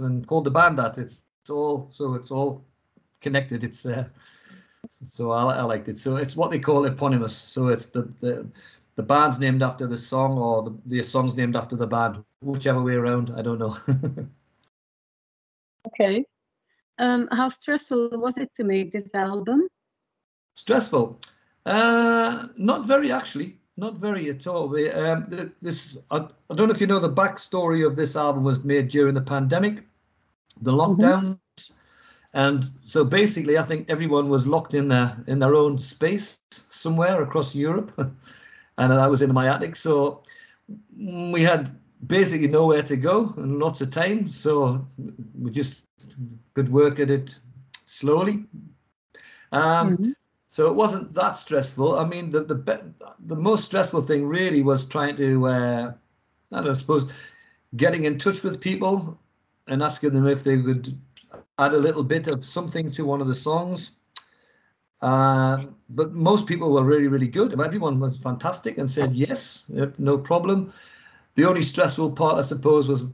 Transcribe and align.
and 0.00 0.26
called 0.26 0.44
the 0.44 0.50
band 0.50 0.78
that. 0.78 0.98
It's, 0.98 1.24
it's 1.42 1.50
all 1.50 1.88
so 1.90 2.14
it's 2.14 2.30
all 2.30 2.64
connected. 3.20 3.64
It's 3.64 3.86
uh, 3.86 4.08
so 4.88 5.30
I, 5.30 5.56
I 5.56 5.62
liked 5.62 5.88
it. 5.88 5.98
So 5.98 6.16
it's 6.16 6.36
what 6.36 6.50
they 6.50 6.58
call 6.58 6.84
eponymous. 6.84 7.36
So 7.36 7.68
it's 7.68 7.86
the 7.86 8.02
the 8.20 8.46
the 8.96 9.02
band's 9.02 9.38
named 9.38 9.62
after 9.62 9.86
the 9.86 9.98
song 9.98 10.38
or 10.38 10.62
the, 10.62 10.78
the 10.86 11.02
song's 11.02 11.36
named 11.36 11.54
after 11.56 11.76
the 11.76 11.86
band, 11.86 12.24
whichever 12.40 12.82
way 12.82 12.94
around. 12.94 13.32
I 13.36 13.42
don't 13.42 13.58
know. 13.58 13.76
okay. 15.88 16.24
Um, 16.98 17.28
how 17.30 17.50
stressful 17.50 18.10
was 18.12 18.38
it 18.38 18.50
to 18.56 18.64
make 18.64 18.92
this 18.92 19.14
album? 19.14 19.68
Stressful? 20.54 21.20
Uh, 21.66 22.48
not 22.56 22.86
very, 22.86 23.12
actually. 23.12 23.58
Not 23.76 23.98
very 23.98 24.30
at 24.30 24.46
all. 24.46 24.68
We, 24.68 24.90
um, 24.90 25.26
this 25.60 25.98
I, 26.10 26.16
I, 26.50 26.54
don't 26.54 26.68
know 26.68 26.74
if 26.74 26.80
you 26.80 26.86
know 26.86 26.98
the 26.98 27.12
backstory 27.12 27.86
of 27.86 27.94
this 27.94 28.16
album 28.16 28.42
was 28.42 28.64
made 28.64 28.88
during 28.88 29.14
the 29.14 29.20
pandemic, 29.20 29.84
the 30.62 30.72
mm-hmm. 30.72 30.80
lockdowns, 30.80 31.38
mm-hmm. 31.58 32.38
and 32.38 32.70
so 32.84 33.04
basically, 33.04 33.58
I 33.58 33.62
think 33.62 33.90
everyone 33.90 34.30
was 34.30 34.46
locked 34.46 34.72
in 34.72 34.88
their 34.88 35.22
in 35.26 35.38
their 35.38 35.54
own 35.54 35.78
space 35.78 36.38
somewhere 36.50 37.22
across 37.22 37.54
Europe. 37.54 37.92
and 38.78 38.92
I 38.92 39.06
was 39.06 39.22
in 39.22 39.32
my 39.32 39.48
attic. 39.48 39.76
So 39.76 40.22
we 40.96 41.42
had 41.42 41.70
basically 42.06 42.48
nowhere 42.48 42.82
to 42.82 42.96
go 42.96 43.32
and 43.36 43.58
lots 43.58 43.80
of 43.80 43.90
time. 43.90 44.28
So 44.28 44.86
we 45.38 45.50
just 45.50 45.84
could 46.54 46.68
work 46.68 46.98
at 47.00 47.10
it 47.10 47.38
slowly. 47.84 48.44
Um, 49.52 49.90
mm-hmm. 49.90 50.10
So 50.56 50.68
it 50.68 50.74
wasn't 50.74 51.12
that 51.12 51.36
stressful. 51.36 51.98
I 51.98 52.06
mean, 52.06 52.30
the 52.30 52.42
the 52.42 52.94
the 53.26 53.36
most 53.36 53.66
stressful 53.66 54.00
thing 54.00 54.26
really 54.26 54.62
was 54.62 54.86
trying 54.86 55.14
to, 55.16 55.46
uh, 55.46 55.92
I 56.50 56.56
don't 56.56 56.64
know, 56.64 56.72
suppose, 56.72 57.12
getting 57.76 58.04
in 58.04 58.16
touch 58.16 58.42
with 58.42 58.58
people 58.58 59.18
and 59.66 59.82
asking 59.82 60.14
them 60.14 60.26
if 60.26 60.44
they 60.44 60.56
could 60.56 60.98
add 61.58 61.74
a 61.74 61.78
little 61.78 62.02
bit 62.02 62.26
of 62.26 62.42
something 62.42 62.90
to 62.92 63.04
one 63.04 63.20
of 63.20 63.26
the 63.26 63.34
songs. 63.34 63.98
Uh, 65.02 65.64
but 65.90 66.14
most 66.14 66.46
people 66.46 66.72
were 66.72 66.84
really, 66.84 67.08
really 67.08 67.28
good. 67.28 67.52
Everyone 67.60 68.00
was 68.00 68.16
fantastic 68.16 68.78
and 68.78 68.90
said 68.90 69.12
yes, 69.12 69.66
no 69.98 70.16
problem. 70.16 70.72
The 71.34 71.44
only 71.44 71.60
stressful 71.60 72.12
part, 72.12 72.38
I 72.38 72.42
suppose, 72.42 72.88
was 72.88 73.04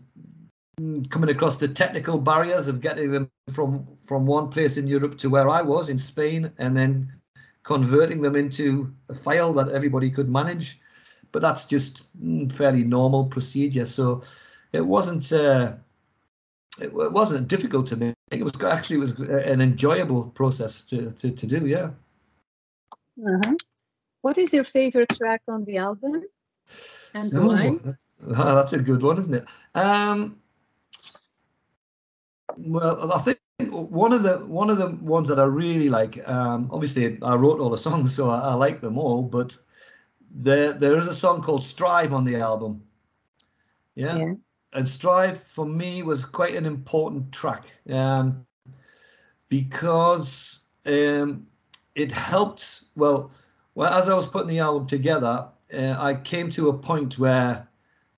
coming 1.11 1.31
across 1.31 1.57
the 1.57 1.67
technical 1.67 2.19
barriers 2.19 2.69
of 2.69 2.81
getting 2.81 3.11
them 3.11 3.29
from 3.53 3.85
from 4.07 4.27
one 4.27 4.49
place 4.49 4.77
in 4.77 4.87
Europe 4.87 5.19
to 5.19 5.29
where 5.29 5.49
I 5.49 5.61
was 5.61 5.89
in 5.89 5.99
Spain, 5.99 6.53
and 6.59 6.77
then 6.77 7.11
converting 7.63 8.21
them 8.21 8.37
into 8.37 8.93
a 9.09 9.15
file 9.15 9.53
that 9.55 9.69
everybody 9.69 10.11
could 10.11 10.29
manage. 10.29 10.81
But 11.31 11.43
that's 11.43 11.65
just 11.65 12.03
mm, 12.23 12.53
fairly 12.53 12.85
normal 12.85 13.27
procedure. 13.27 13.87
So 13.87 14.23
it 14.73 14.87
wasn't. 14.87 15.33
Uh, 15.33 15.75
it, 16.81 16.93
wasn't 16.93 17.49
difficult 17.49 17.87
to 17.87 17.97
make. 17.97 18.15
It 18.31 18.43
was 18.43 18.53
actually 18.63 18.97
it 18.97 19.01
was 19.01 19.21
an 19.21 19.61
enjoyable 19.61 20.29
process 20.29 20.83
to 20.87 21.11
to, 21.13 21.31
to 21.31 21.47
do. 21.47 21.67
Yeah. 21.67 21.91
Uh-huh. 23.19 23.55
What 24.23 24.39
is 24.39 24.53
your 24.53 24.65
favorite 24.65 25.11
track 25.11 25.43
on 25.49 25.65
the 25.65 25.79
album? 25.79 26.23
And 27.15 27.33
oh, 27.35 27.49
why? 27.49 27.77
That's, 27.85 28.09
that's 28.21 28.73
a 28.73 28.79
good 28.79 29.03
one, 29.03 29.19
isn't 29.19 29.35
it? 29.35 29.45
Um, 29.75 30.41
well, 32.57 33.13
I 33.13 33.19
think 33.19 33.39
one 33.61 34.13
of 34.13 34.23
the 34.23 34.39
one 34.47 34.71
of 34.71 34.79
the 34.79 34.91
ones 34.97 35.29
that 35.29 35.39
I 35.39 35.45
really 35.45 35.89
like. 35.89 36.27
Um, 36.29 36.69
obviously, 36.73 37.19
I 37.23 37.35
wrote 37.35 37.61
all 37.61 37.71
the 37.71 37.79
songs, 37.79 38.15
so 38.15 38.31
I, 38.31 38.39
I 38.39 38.55
like 38.55 38.81
them 38.81 38.99
all. 38.99 39.23
But 39.23 39.57
there 40.31 40.73
there 40.73 40.97
is 40.99 41.07
a 41.07 41.15
song 41.15 41.41
called 41.41 41.63
"Strive" 41.63 42.13
on 42.13 42.25
the 42.25 42.37
album. 42.37 42.83
Yeah. 43.95 44.17
yeah 44.17 44.33
and 44.73 44.89
Strive 44.89 45.39
for 45.39 45.67
me 45.67 46.03
was 46.03 46.25
quite 46.25 46.55
an 46.55 46.67
important 46.67 47.33
track 47.33 47.79
um, 47.91 48.47
because 49.49 50.61
um, 50.87 51.47
it 51.95 52.11
helped. 52.11 52.83
Well, 52.97 53.31
well, 53.75 53.93
as 53.93 54.09
I 54.09 54.15
was 54.15 54.27
putting 54.27 54.49
the 54.49 54.61
album 54.61 54.87
together, 54.87 55.49
uh, 55.75 55.97
I 55.99 56.15
came 56.15 56.51
to 56.51 56.69
a 56.69 56.79
point 56.79 57.19
where 57.19 57.69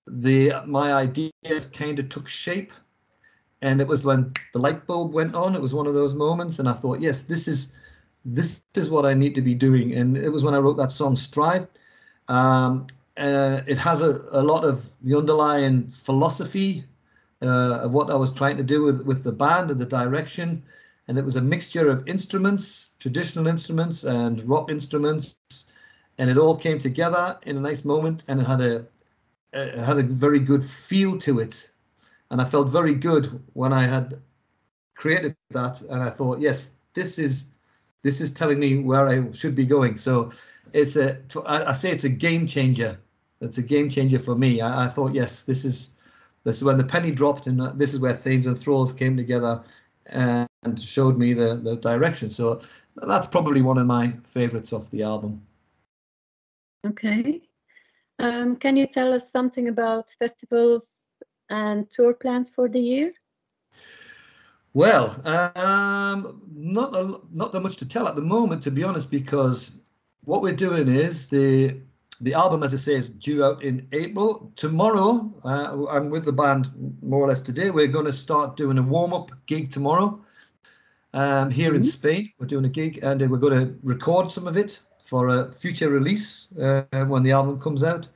the 0.07 0.53
my 0.65 0.93
ideas 0.93 1.65
kind 1.73 1.99
of 1.99 2.09
took 2.09 2.27
shape, 2.27 2.71
and 3.65 3.81
it 3.81 3.87
was 3.87 4.05
when 4.05 4.31
the 4.53 4.59
light 4.59 4.85
bulb 4.85 5.13
went 5.13 5.33
on. 5.33 5.55
It 5.55 5.61
was 5.61 5.73
one 5.73 5.87
of 5.87 5.95
those 5.95 6.13
moments, 6.13 6.59
and 6.59 6.69
I 6.69 6.73
thought, 6.73 7.01
yes, 7.01 7.23
this 7.23 7.47
is 7.47 7.75
this 8.23 8.61
is 8.75 8.89
what 8.91 9.05
I 9.05 9.13
need 9.15 9.33
to 9.35 9.41
be 9.41 9.55
doing. 9.55 9.93
And 9.93 10.15
it 10.17 10.29
was 10.29 10.43
when 10.43 10.53
I 10.53 10.59
wrote 10.59 10.77
that 10.77 10.91
song, 10.91 11.15
Strive. 11.15 11.67
Um, 12.27 12.87
uh, 13.17 13.61
it 13.67 13.77
has 13.79 14.01
a, 14.01 14.21
a 14.31 14.43
lot 14.43 14.65
of 14.65 14.91
the 15.01 15.17
underlying 15.17 15.87
philosophy 15.89 16.83
uh, 17.41 17.79
of 17.85 17.93
what 17.93 18.09
I 18.11 18.15
was 18.15 18.31
trying 18.31 18.57
to 18.57 18.63
do 18.63 18.83
with, 18.83 19.05
with 19.05 19.23
the 19.23 19.31
band 19.31 19.71
and 19.71 19.79
the 19.79 19.85
direction. 19.85 20.63
And 21.07 21.17
it 21.17 21.25
was 21.25 21.35
a 21.35 21.41
mixture 21.41 21.89
of 21.89 22.07
instruments, 22.07 22.91
traditional 22.99 23.47
instruments 23.47 24.03
and 24.03 24.43
rock 24.49 24.71
instruments. 24.71 25.35
And 26.17 26.29
it 26.29 26.37
all 26.37 26.55
came 26.55 26.79
together 26.79 27.37
in 27.43 27.57
a 27.57 27.61
nice 27.61 27.85
moment 27.85 28.25
and 28.27 28.41
it 28.41 28.47
had 28.47 28.61
a, 28.61 28.85
it 29.53 29.79
had 29.79 29.99
a 29.99 30.03
very 30.03 30.39
good 30.39 30.63
feel 30.63 31.17
to 31.19 31.39
it. 31.39 31.69
And 32.31 32.41
I 32.41 32.45
felt 32.45 32.69
very 32.69 32.93
good 32.93 33.41
when 33.53 33.71
I 33.73 33.83
had 33.83 34.21
created 34.95 35.35
that. 35.51 35.81
And 35.81 36.01
I 36.01 36.09
thought, 36.09 36.39
yes, 36.39 36.71
this 36.93 37.19
is 37.19 37.47
this 38.01 38.21
is 38.21 38.31
telling 38.31 38.59
me 38.59 38.77
where 38.77 39.07
I 39.07 39.31
should 39.31 39.55
be 39.55 39.65
going. 39.65 39.97
So 39.97 40.31
it's 40.73 40.95
a 40.95 41.19
I 41.45 41.73
say 41.73 41.91
it's 41.91 42.03
a 42.03 42.09
game 42.09 42.47
changer 42.47 42.99
it's 43.41 43.57
a 43.57 43.63
game 43.63 43.89
changer 43.89 44.19
for 44.19 44.35
me. 44.35 44.61
I, 44.61 44.85
I, 44.85 44.87
thought, 44.87 45.13
yes, 45.13 45.43
this 45.43 45.65
is 45.65 45.95
this 46.43 46.57
is 46.57 46.63
when 46.63 46.77
the 46.77 46.83
penny 46.83 47.11
dropped, 47.11 47.47
and 47.47 47.59
this 47.77 47.93
is 47.93 47.99
where 47.99 48.13
Theigns 48.13 48.45
and 48.45 48.57
Thralls 48.57 48.93
came 48.93 49.17
together 49.17 49.63
and 50.07 50.47
showed 50.77 51.17
me 51.17 51.33
the 51.33 51.55
the 51.55 51.75
direction. 51.77 52.29
So 52.29 52.61
that's 52.95 53.27
probably 53.27 53.61
one 53.61 53.77
of 53.77 53.87
my 53.87 54.11
favorites 54.23 54.71
of 54.71 54.89
the 54.91 55.03
album. 55.03 55.41
Okay. 56.85 57.41
Um, 58.19 58.55
can 58.55 58.77
you 58.77 58.87
tell 58.87 59.13
us 59.13 59.29
something 59.29 59.67
about 59.67 60.15
festivals 60.19 60.94
and 61.49 61.89
tour 61.89 62.13
plans 62.13 62.51
for 62.51 62.67
the 62.69 62.79
year? 62.79 63.13
Well, 64.73 65.21
um, 65.25 66.41
not 66.53 66.95
a, 66.95 67.19
not 67.31 67.51
that 67.53 67.61
much 67.61 67.77
to 67.77 67.87
tell 67.87 68.07
at 68.07 68.15
the 68.15 68.21
moment, 68.21 68.61
to 68.63 68.71
be 68.71 68.83
honest, 68.83 69.09
because 69.09 69.79
what 70.25 70.41
we're 70.41 70.53
doing 70.53 70.87
is 70.87 71.27
the 71.27 71.77
the 72.21 72.33
album, 72.33 72.63
as 72.63 72.73
I 72.73 72.77
say, 72.77 72.95
is 72.95 73.09
due 73.09 73.43
out 73.43 73.63
in 73.63 73.87
April. 73.91 74.51
Tomorrow, 74.55 75.33
uh, 75.43 75.85
I'm 75.89 76.09
with 76.09 76.25
the 76.25 76.31
band 76.31 76.71
more 77.01 77.21
or 77.21 77.27
less 77.27 77.41
today. 77.41 77.69
We're 77.69 77.87
going 77.87 78.05
to 78.05 78.11
start 78.11 78.55
doing 78.55 78.77
a 78.77 78.81
warm 78.81 79.13
up 79.13 79.31
gig 79.47 79.69
tomorrow 79.69 80.21
um, 81.13 81.49
here 81.49 81.69
mm-hmm. 81.69 81.77
in 81.77 81.83
Spain. 81.83 82.31
We're 82.39 82.47
doing 82.47 82.65
a 82.65 82.69
gig 82.69 82.99
and 83.03 83.19
we're 83.29 83.37
going 83.37 83.67
to 83.67 83.75
record 83.83 84.31
some 84.31 84.47
of 84.47 84.55
it 84.55 84.79
for 84.99 85.29
a 85.29 85.51
future 85.51 85.89
release 85.89 86.49
uh, 86.57 86.83
when 87.05 87.23
the 87.23 87.31
album 87.31 87.59
comes 87.59 87.83
out. 87.83 88.07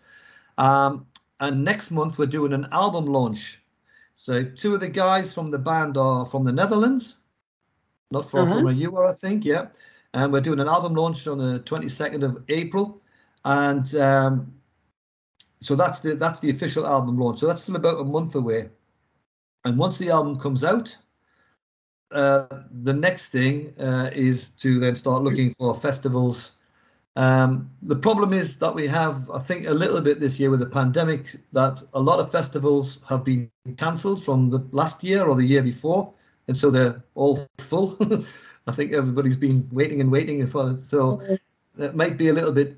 Um, 0.57 1.05
and 1.39 1.63
next 1.63 1.91
month, 1.91 2.17
we're 2.17 2.25
doing 2.25 2.53
an 2.53 2.67
album 2.71 3.05
launch. 3.05 3.61
So, 4.15 4.43
two 4.43 4.73
of 4.73 4.79
the 4.79 4.89
guys 4.89 5.33
from 5.33 5.47
the 5.47 5.59
band 5.59 5.97
are 5.97 6.25
from 6.25 6.43
the 6.43 6.51
Netherlands, 6.51 7.19
not 8.11 8.29
far 8.29 8.41
uh-huh. 8.41 8.55
from 8.55 8.63
where 8.63 8.73
you 8.73 8.95
are, 8.97 9.05
I 9.05 9.13
think. 9.13 9.45
Yeah. 9.45 9.67
And 10.13 10.33
we're 10.33 10.41
doing 10.41 10.59
an 10.59 10.67
album 10.67 10.95
launch 10.95 11.27
on 11.27 11.37
the 11.37 11.59
22nd 11.59 12.23
of 12.23 12.43
April 12.49 12.99
and 13.45 13.95
um, 13.95 14.53
so 15.61 15.75
that's 15.75 15.99
the 15.99 16.15
that's 16.15 16.39
the 16.39 16.49
official 16.49 16.85
album 16.85 17.17
launch. 17.17 17.39
So 17.39 17.47
that's 17.47 17.63
still 17.63 17.75
about 17.75 17.99
a 17.99 18.03
month 18.03 18.35
away. 18.35 18.69
And 19.65 19.77
once 19.77 19.97
the 19.97 20.09
album 20.09 20.39
comes 20.39 20.63
out, 20.63 20.95
uh, 22.11 22.45
the 22.81 22.93
next 22.93 23.29
thing 23.29 23.73
uh, 23.79 24.09
is 24.13 24.49
to 24.51 24.79
then 24.79 24.95
start 24.95 25.23
looking 25.23 25.53
for 25.53 25.75
festivals. 25.75 26.57
Um, 27.15 27.69
the 27.81 27.95
problem 27.95 28.33
is 28.33 28.59
that 28.59 28.73
we 28.73 28.87
have, 28.87 29.29
I 29.31 29.39
think, 29.39 29.67
a 29.67 29.73
little 29.73 29.99
bit 30.01 30.19
this 30.19 30.39
year 30.39 30.49
with 30.49 30.59
the 30.59 30.65
pandemic 30.65 31.35
that 31.53 31.83
a 31.93 31.99
lot 31.99 32.19
of 32.19 32.31
festivals 32.31 32.99
have 33.09 33.23
been 33.23 33.49
cancelled 33.77 34.23
from 34.23 34.49
the 34.49 34.65
last 34.71 35.03
year 35.03 35.25
or 35.25 35.35
the 35.35 35.45
year 35.45 35.63
before, 35.63 36.13
and 36.47 36.55
so 36.55 36.69
they're 36.69 37.03
all 37.15 37.45
full. 37.57 37.97
I 38.67 38.71
think 38.71 38.93
everybody's 38.93 39.37
been 39.37 39.67
waiting 39.71 40.01
and 40.01 40.11
waiting 40.11 40.45
for 40.47 40.71
it. 40.71 40.79
So 40.79 41.21
it 41.77 41.95
might 41.95 42.17
be 42.17 42.29
a 42.29 42.33
little 42.33 42.51
bit 42.51 42.77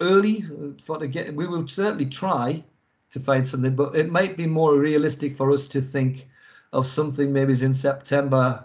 early 0.00 0.44
for 0.82 0.98
to 0.98 1.06
get. 1.06 1.34
We 1.34 1.46
will 1.46 1.68
certainly 1.68 2.06
try 2.06 2.64
to 3.10 3.20
find 3.20 3.46
something, 3.46 3.76
but 3.76 3.94
it 3.94 4.10
might 4.10 4.36
be 4.36 4.46
more 4.46 4.78
realistic 4.78 5.36
for 5.36 5.50
us 5.52 5.68
to 5.68 5.80
think 5.80 6.28
of 6.72 6.86
something 6.86 7.32
maybe 7.32 7.52
in 7.62 7.74
September 7.74 8.64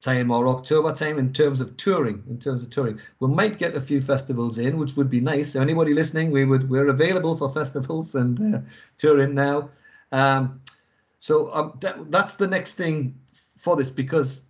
time 0.00 0.30
or 0.30 0.46
October 0.48 0.92
time 0.92 1.18
in 1.18 1.32
terms 1.32 1.60
of 1.60 1.76
touring. 1.76 2.22
In 2.28 2.38
terms 2.38 2.62
of 2.62 2.70
touring, 2.70 3.00
we 3.20 3.28
might 3.28 3.58
get 3.58 3.74
a 3.74 3.80
few 3.80 4.00
festivals 4.00 4.58
in, 4.58 4.78
which 4.78 4.96
would 4.96 5.08
be 5.08 5.20
nice. 5.20 5.52
So 5.52 5.60
Anybody 5.60 5.94
listening, 5.94 6.30
we 6.30 6.44
would 6.44 6.68
we're 6.68 6.88
available 6.88 7.36
for 7.36 7.50
festivals 7.50 8.14
and 8.14 8.54
uh, 8.54 8.60
touring 8.98 9.34
now. 9.34 9.70
Um, 10.12 10.60
so 11.18 11.52
um, 11.54 11.78
that, 11.80 12.10
that's 12.10 12.34
the 12.36 12.46
next 12.46 12.74
thing 12.74 13.18
for 13.56 13.76
this 13.76 13.90
because 13.90 14.42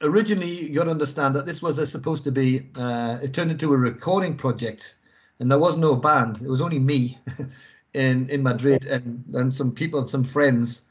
originally 0.00 0.68
you 0.68 0.74
got 0.74 0.84
to 0.84 0.90
understand 0.90 1.34
that 1.34 1.46
this 1.46 1.60
was 1.60 1.78
a, 1.78 1.86
supposed 1.86 2.24
to 2.24 2.30
be 2.32 2.68
uh, 2.78 3.18
it 3.22 3.34
turned 3.34 3.50
into 3.50 3.72
a 3.72 3.76
recording 3.76 4.36
project 4.36 4.96
and 5.40 5.50
there 5.50 5.58
was 5.58 5.76
no 5.76 5.94
band 5.96 6.40
it 6.42 6.48
was 6.48 6.60
only 6.60 6.78
me 6.78 7.18
in 7.94 8.28
in 8.30 8.42
madrid 8.42 8.84
and 8.86 9.24
and 9.34 9.54
some 9.54 9.72
people 9.72 9.98
and 10.00 10.08
some 10.08 10.24
friends 10.24 10.82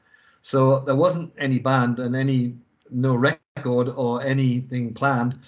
So 0.42 0.80
there 0.80 0.96
wasn't 0.96 1.34
any 1.38 1.60
band 1.60 2.00
and 2.00 2.16
any 2.16 2.58
no 2.92 3.16
record 3.16 3.90
or 3.90 4.22
anything 4.22 4.94
planned, 4.94 5.40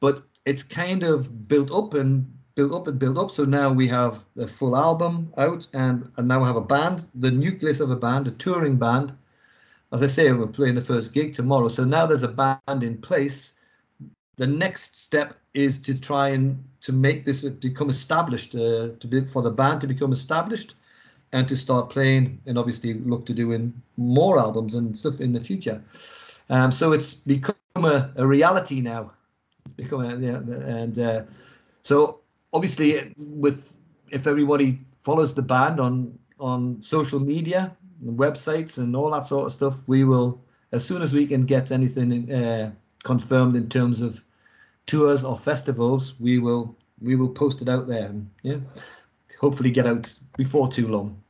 but 0.00 0.22
it's 0.44 0.62
kind 0.62 1.02
of 1.02 1.48
built 1.48 1.70
up 1.70 1.94
and 1.94 2.26
built 2.54 2.72
up 2.72 2.86
and 2.86 2.98
built 2.98 3.18
up. 3.18 3.30
So 3.30 3.44
now 3.44 3.72
we 3.72 3.88
have 3.88 4.24
the 4.34 4.46
full 4.46 4.76
album 4.76 5.32
out, 5.36 5.66
and 5.72 6.10
and 6.16 6.28
now 6.28 6.40
we 6.40 6.46
have 6.46 6.56
a 6.56 6.60
band, 6.60 7.06
the 7.14 7.30
nucleus 7.30 7.80
of 7.80 7.90
a 7.90 7.96
band, 7.96 8.28
a 8.28 8.32
touring 8.32 8.76
band. 8.76 9.12
As 9.92 10.02
I 10.02 10.06
say, 10.06 10.32
we're 10.32 10.46
playing 10.46 10.74
the 10.74 10.80
first 10.80 11.12
gig 11.12 11.34
tomorrow. 11.34 11.68
So 11.68 11.84
now 11.84 12.06
there's 12.06 12.22
a 12.22 12.28
band 12.28 12.82
in 12.82 12.98
place. 12.98 13.54
The 14.36 14.46
next 14.46 14.96
step 14.96 15.34
is 15.52 15.78
to 15.80 15.94
try 15.94 16.28
and 16.28 16.64
to 16.80 16.92
make 16.92 17.24
this 17.24 17.42
become 17.42 17.90
established, 17.90 18.54
uh, 18.54 18.88
to 18.98 19.06
be 19.06 19.24
for 19.24 19.42
the 19.42 19.50
band 19.50 19.80
to 19.82 19.86
become 19.86 20.12
established, 20.12 20.74
and 21.32 21.46
to 21.48 21.56
start 21.56 21.90
playing, 21.90 22.40
and 22.46 22.58
obviously 22.58 22.94
look 22.94 23.26
to 23.26 23.34
doing 23.34 23.72
more 23.96 24.38
albums 24.38 24.74
and 24.74 24.96
stuff 24.96 25.20
in 25.20 25.32
the 25.32 25.40
future. 25.40 25.82
Um, 26.50 26.70
so 26.70 26.92
it's 26.92 27.14
become 27.14 27.56
a, 27.76 28.12
a 28.16 28.26
reality 28.26 28.80
now. 28.80 29.12
It's 29.64 29.72
become 29.72 30.00
a, 30.00 30.08
and 30.08 30.98
uh, 30.98 31.22
so 31.82 32.20
obviously 32.52 33.14
with 33.16 33.76
if 34.10 34.26
everybody 34.26 34.78
follows 35.00 35.34
the 35.34 35.42
band 35.42 35.80
on 35.80 36.18
on 36.38 36.80
social 36.82 37.20
media 37.20 37.76
and 38.02 38.18
websites 38.18 38.78
and 38.78 38.94
all 38.96 39.10
that 39.10 39.26
sort 39.26 39.46
of 39.46 39.52
stuff 39.52 39.82
we 39.86 40.04
will 40.04 40.40
as 40.72 40.84
soon 40.84 41.02
as 41.02 41.12
we 41.12 41.26
can 41.26 41.44
get 41.44 41.70
anything 41.70 42.32
uh, 42.32 42.70
confirmed 43.04 43.56
in 43.56 43.68
terms 43.68 44.00
of 44.00 44.22
tours 44.86 45.24
or 45.24 45.36
festivals 45.38 46.18
we 46.20 46.38
will 46.38 46.76
we 47.00 47.16
will 47.16 47.28
post 47.28 47.62
it 47.62 47.68
out 47.68 47.86
there 47.86 48.06
and 48.06 48.28
yeah 48.42 48.58
hopefully 49.40 49.70
get 49.70 49.86
out 49.86 50.12
before 50.36 50.68
too 50.68 50.88
long 50.88 51.20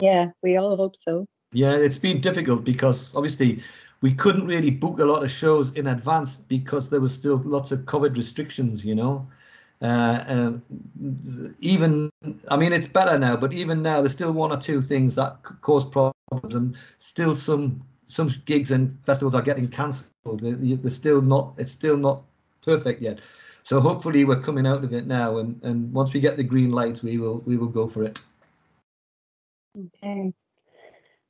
yeah 0.00 0.26
we 0.42 0.56
all 0.56 0.76
hope 0.76 0.96
so 0.96 1.26
yeah 1.56 1.74
it's 1.74 1.98
been 1.98 2.20
difficult 2.20 2.64
because 2.64 3.14
obviously 3.16 3.62
we 4.02 4.12
couldn't 4.12 4.46
really 4.46 4.70
book 4.70 4.98
a 4.98 5.04
lot 5.04 5.22
of 5.24 5.30
shows 5.30 5.72
in 5.72 5.86
advance 5.86 6.36
because 6.36 6.90
there 6.90 7.00
was 7.00 7.14
still 7.14 7.38
lots 7.44 7.72
of 7.72 7.80
covid 7.80 8.16
restrictions 8.16 8.84
you 8.84 8.94
know 8.94 9.26
uh, 9.82 10.24
um, 10.26 10.62
even 11.60 12.10
I 12.48 12.56
mean 12.56 12.72
it's 12.72 12.86
better 12.86 13.18
now, 13.18 13.36
but 13.36 13.52
even 13.52 13.82
now 13.82 14.00
there's 14.00 14.12
still 14.12 14.32
one 14.32 14.50
or 14.50 14.56
two 14.56 14.80
things 14.80 15.14
that 15.16 15.42
cause 15.60 15.84
problems, 15.84 16.54
and 16.54 16.76
still 16.98 17.34
some 17.34 17.82
some 18.06 18.30
gigs 18.46 18.70
and 18.70 18.96
festivals 19.04 19.34
are 19.34 19.42
getting 19.42 19.68
cancelled. 19.68 20.40
They're 20.40 20.90
still 20.90 21.20
not 21.20 21.54
it's 21.58 21.72
still 21.72 21.96
not 21.98 22.22
perfect 22.62 23.02
yet. 23.02 23.20
So 23.64 23.80
hopefully 23.80 24.24
we're 24.24 24.40
coming 24.40 24.66
out 24.66 24.82
of 24.82 24.94
it 24.94 25.06
now, 25.06 25.38
and 25.38 25.62
and 25.62 25.92
once 25.92 26.14
we 26.14 26.20
get 26.20 26.38
the 26.38 26.44
green 26.44 26.70
light, 26.70 27.02
we 27.02 27.18
will 27.18 27.40
we 27.40 27.58
will 27.58 27.68
go 27.68 27.86
for 27.86 28.02
it. 28.02 28.22
Okay. 29.78 30.32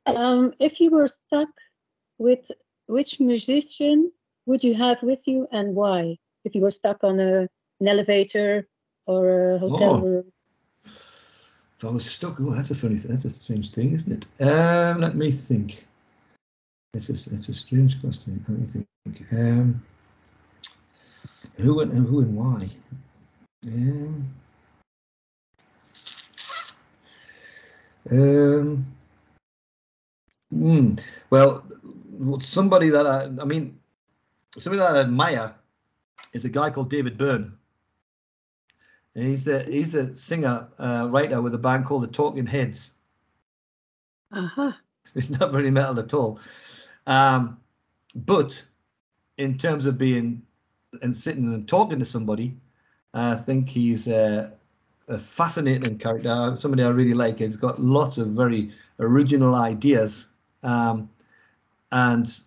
Um, 0.06 0.55
if 0.61 0.81
you 0.81 0.91
were 0.91 1.08
stuck 1.08 1.49
with 2.19 2.50
which 2.87 3.20
musician 3.20 4.12
would 4.47 4.62
you 4.62 4.75
have 4.75 5.03
with 5.03 5.23
you 5.26 5.49
and 5.53 5.75
why? 5.75 6.17
If 6.44 6.55
you 6.55 6.62
were 6.62 6.70
stuck 6.70 7.03
on 7.03 7.19
a 7.19 7.49
an 7.81 7.88
elevator 7.88 8.69
or 9.06 9.55
a 9.55 9.58
hotel 9.58 9.97
oh. 9.97 10.00
room? 10.00 10.25
If 10.85 11.85
I 11.85 11.91
was 11.91 12.06
stuck, 12.06 12.41
oh, 12.41 12.55
that's 12.55 12.70
a 12.70 12.75
funny, 12.75 12.97
thing. 12.97 13.11
that's 13.11 13.26
a 13.26 13.31
strange 13.31 13.70
thing, 13.70 13.93
isn't 13.93 14.26
it? 14.41 14.43
Um, 14.43 15.00
let 15.00 15.14
me 15.14 15.31
think. 15.31 15.87
It's 16.94 17.11
a, 17.11 17.35
it's 17.35 17.50
a 17.50 17.55
strange 17.55 18.00
question. 18.00 18.43
Let 18.49 18.59
me 18.59 18.67
think. 18.67 19.32
Um, 19.32 19.82
who 21.59 21.81
and 21.81 21.93
who 21.93 22.20
and 22.20 22.35
why? 22.35 22.69
Um, 23.67 24.35
um, 28.11 28.96
mm, 30.53 31.01
well, 31.31 31.65
somebody 32.41 32.89
that 32.91 33.07
I, 33.07 33.25
I 33.25 33.45
mean, 33.45 33.79
somebody 34.59 34.81
that 34.81 34.97
I 34.97 35.01
admire 35.01 35.55
is 36.33 36.45
a 36.45 36.49
guy 36.49 36.71
called 36.71 36.91
David 36.91 37.19
Byrne. 37.19 37.57
And 39.15 39.25
he's 39.27 39.45
the 39.45 39.63
he's 39.65 39.95
a 39.95 40.15
singer 40.15 40.69
uh, 40.79 41.09
writer 41.11 41.41
with 41.41 41.55
a 41.55 41.59
band 41.59 41.87
called 41.87 42.03
the 42.03 42.09
Talking 42.09 42.47
Heads. 42.47 42.93
Uh 44.33 44.49
huh. 44.49 44.73
It's 45.15 45.31
not 45.31 45.53
very 45.53 45.71
metal 45.71 46.01
at 46.01 46.13
all. 46.13 46.41
Um, 47.07 47.59
but 48.17 48.67
in 49.39 49.57
terms 49.57 49.87
of 49.87 49.99
being 49.99 50.43
and 51.01 51.15
sitting 51.15 51.53
and 51.53 51.67
talking 51.69 52.01
to 52.01 52.05
somebody, 52.05 52.57
I 53.15 53.37
think 53.37 53.69
he's 53.69 54.09
a, 54.09 54.53
a 55.09 55.19
fascinating 55.19 55.99
character. 55.99 56.55
Somebody 56.57 56.83
I 56.83 56.89
really 56.89 57.15
like. 57.15 57.39
He's 57.39 57.57
got 57.57 57.81
lots 57.81 58.19
of 58.19 58.29
very 58.29 58.73
original 58.99 59.55
ideas. 59.55 60.29
Um, 60.62 61.11
and 61.93 62.41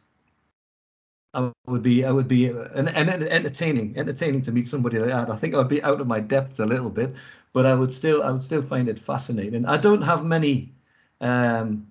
I 1.34 1.52
would 1.68 1.84
be 1.84 2.06
I 2.06 2.12
would 2.12 2.28
be 2.28 2.48
and, 2.48 2.90
and 2.90 3.10
entertaining 3.10 3.98
entertaining 3.98 4.42
to 4.44 4.52
meet 4.52 4.68
somebody 4.68 5.00
like 5.00 5.10
that. 5.10 5.30
I 5.30 5.36
think 5.36 5.54
I'd 5.56 5.68
be 5.70 5.82
out 5.84 6.02
of 6.02 6.08
my 6.08 6.20
depth 6.20 6.60
a 6.60 6.66
little 6.66 6.90
bit, 6.90 7.16
but 7.54 7.66
I 7.66 7.76
would 7.76 7.94
still 7.94 8.24
I 8.24 8.32
would 8.32 8.44
still 8.44 8.62
find 8.62 8.90
it 8.90 9.00
fascinating. 9.00 9.66
I 9.66 9.78
don't 9.78 10.02
have 10.02 10.26
many 10.26 10.74
um, 11.22 11.88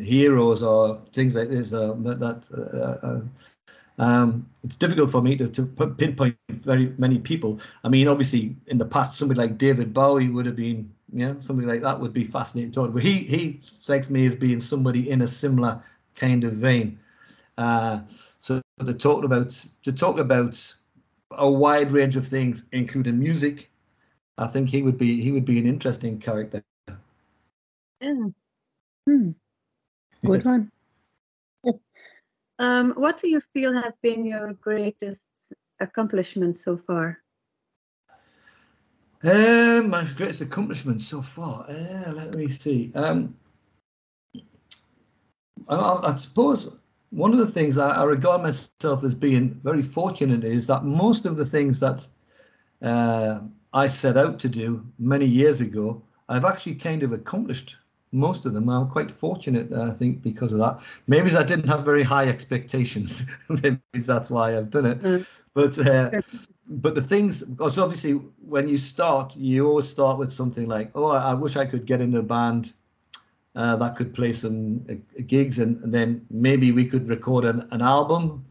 heroes 0.00 0.62
or 0.62 0.96
things 1.12 1.34
like 1.34 1.48
this 1.48 1.72
uh, 1.72 1.94
that, 2.00 2.20
that 2.20 2.48
uh, 2.52 3.06
uh, 3.06 3.20
um, 4.02 4.48
it's 4.62 4.76
difficult 4.76 5.10
for 5.10 5.22
me 5.22 5.36
to, 5.36 5.48
to 5.48 5.62
pinpoint 5.64 6.36
very 6.48 6.94
many 6.98 7.18
people. 7.18 7.60
I 7.84 7.88
mean, 7.88 8.08
obviously, 8.08 8.56
in 8.68 8.78
the 8.78 8.84
past, 8.86 9.18
somebody 9.18 9.40
like 9.40 9.58
David 9.58 9.92
Bowie 9.92 10.28
would 10.28 10.46
have 10.46 10.56
been, 10.56 10.92
yeah, 11.12 11.34
somebody 11.38 11.66
like 11.66 11.82
that 11.82 11.98
would 11.98 12.12
be 12.12 12.24
fascinating 12.24 12.70
to 12.72 12.80
talk. 12.80 12.92
But 12.92 13.02
he 13.02 13.24
he 13.24 13.58
strikes 13.62 14.10
me 14.10 14.26
as 14.26 14.36
being 14.36 14.60
somebody 14.60 15.10
in 15.10 15.22
a 15.22 15.26
similar 15.26 15.82
kind 16.14 16.44
of 16.44 16.54
vein. 16.54 16.98
Uh, 17.58 18.00
so 18.06 18.60
to 18.84 18.94
talk 18.94 19.24
about 19.24 19.48
to 19.82 19.92
talk 19.92 20.18
about 20.18 20.74
a 21.32 21.50
wide 21.50 21.92
range 21.92 22.16
of 22.16 22.26
things, 22.26 22.66
including 22.72 23.18
music, 23.18 23.70
I 24.38 24.46
think 24.46 24.68
he 24.68 24.82
would 24.82 24.98
be 24.98 25.20
he 25.20 25.32
would 25.32 25.44
be 25.44 25.58
an 25.58 25.66
interesting 25.66 26.18
character. 26.18 26.62
Yeah. 28.00 28.28
Hmm. 29.06 29.30
Good 30.24 30.44
yes. 30.44 30.44
one. 30.44 30.70
Um, 32.58 32.92
what 32.92 33.18
do 33.18 33.28
you 33.28 33.40
feel 33.54 33.72
has 33.72 33.96
been 34.02 34.26
your 34.26 34.52
greatest 34.52 35.30
accomplishment 35.80 36.58
so 36.58 36.76
far? 36.76 37.18
Um, 39.22 39.90
my 39.90 40.04
greatest 40.16 40.40
accomplishment 40.40 41.02
so 41.02 41.20
far. 41.20 41.66
Uh, 41.68 42.12
let 42.12 42.34
me 42.34 42.48
see. 42.48 42.90
Um, 42.94 43.36
I, 45.68 46.00
I, 46.02 46.14
suppose 46.14 46.72
one 47.10 47.32
of 47.32 47.38
the 47.38 47.46
things 47.46 47.76
I, 47.76 47.90
I, 47.90 48.04
regard 48.04 48.42
myself 48.42 49.04
as 49.04 49.14
being 49.14 49.60
very 49.62 49.82
fortunate 49.82 50.42
is 50.42 50.66
that 50.68 50.84
most 50.84 51.26
of 51.26 51.36
the 51.36 51.44
things 51.44 51.78
that 51.80 52.06
uh, 52.80 53.40
I 53.74 53.86
set 53.88 54.16
out 54.16 54.38
to 54.38 54.48
do 54.48 54.86
many 54.98 55.26
years 55.26 55.60
ago, 55.60 56.02
I've 56.30 56.46
actually 56.46 56.76
kind 56.76 57.02
of 57.02 57.12
accomplished 57.12 57.76
most 58.12 58.46
of 58.46 58.52
them. 58.54 58.68
I'm 58.68 58.88
quite 58.88 59.10
fortunate, 59.10 59.72
I 59.72 59.90
think, 59.90 60.22
because 60.22 60.52
of 60.52 60.58
that. 60.58 60.80
Maybe 61.06 61.34
I 61.34 61.42
didn't 61.42 61.68
have 61.68 61.84
very 61.84 62.02
high 62.02 62.28
expectations. 62.28 63.26
Maybe 63.48 63.78
that's 63.94 64.30
why 64.30 64.56
I've 64.56 64.70
done 64.70 64.86
it. 64.86 65.00
Mm. 65.00 65.26
But 65.54 65.78
uh, 65.86 66.20
but 66.68 66.94
the 66.94 67.02
things, 67.02 67.42
because 67.42 67.78
obviously 67.78 68.12
when 68.12 68.68
you 68.68 68.76
start, 68.76 69.36
you 69.36 69.68
always 69.68 69.88
start 69.88 70.18
with 70.18 70.32
something 70.32 70.68
like, 70.68 70.90
oh, 70.94 71.10
I 71.10 71.34
wish 71.34 71.56
I 71.56 71.66
could 71.66 71.86
get 71.86 72.00
in 72.00 72.14
a 72.14 72.22
band 72.22 72.72
uh, 73.56 73.76
that 73.76 73.96
could 73.96 74.14
play 74.14 74.32
some 74.32 74.84
uh, 74.88 74.94
gigs 75.26 75.58
and, 75.58 75.82
and, 75.82 75.92
then 75.92 76.24
maybe 76.30 76.72
we 76.72 76.84
could 76.84 77.08
record 77.08 77.44
an, 77.44 77.66
an 77.72 77.82
album 77.82 78.44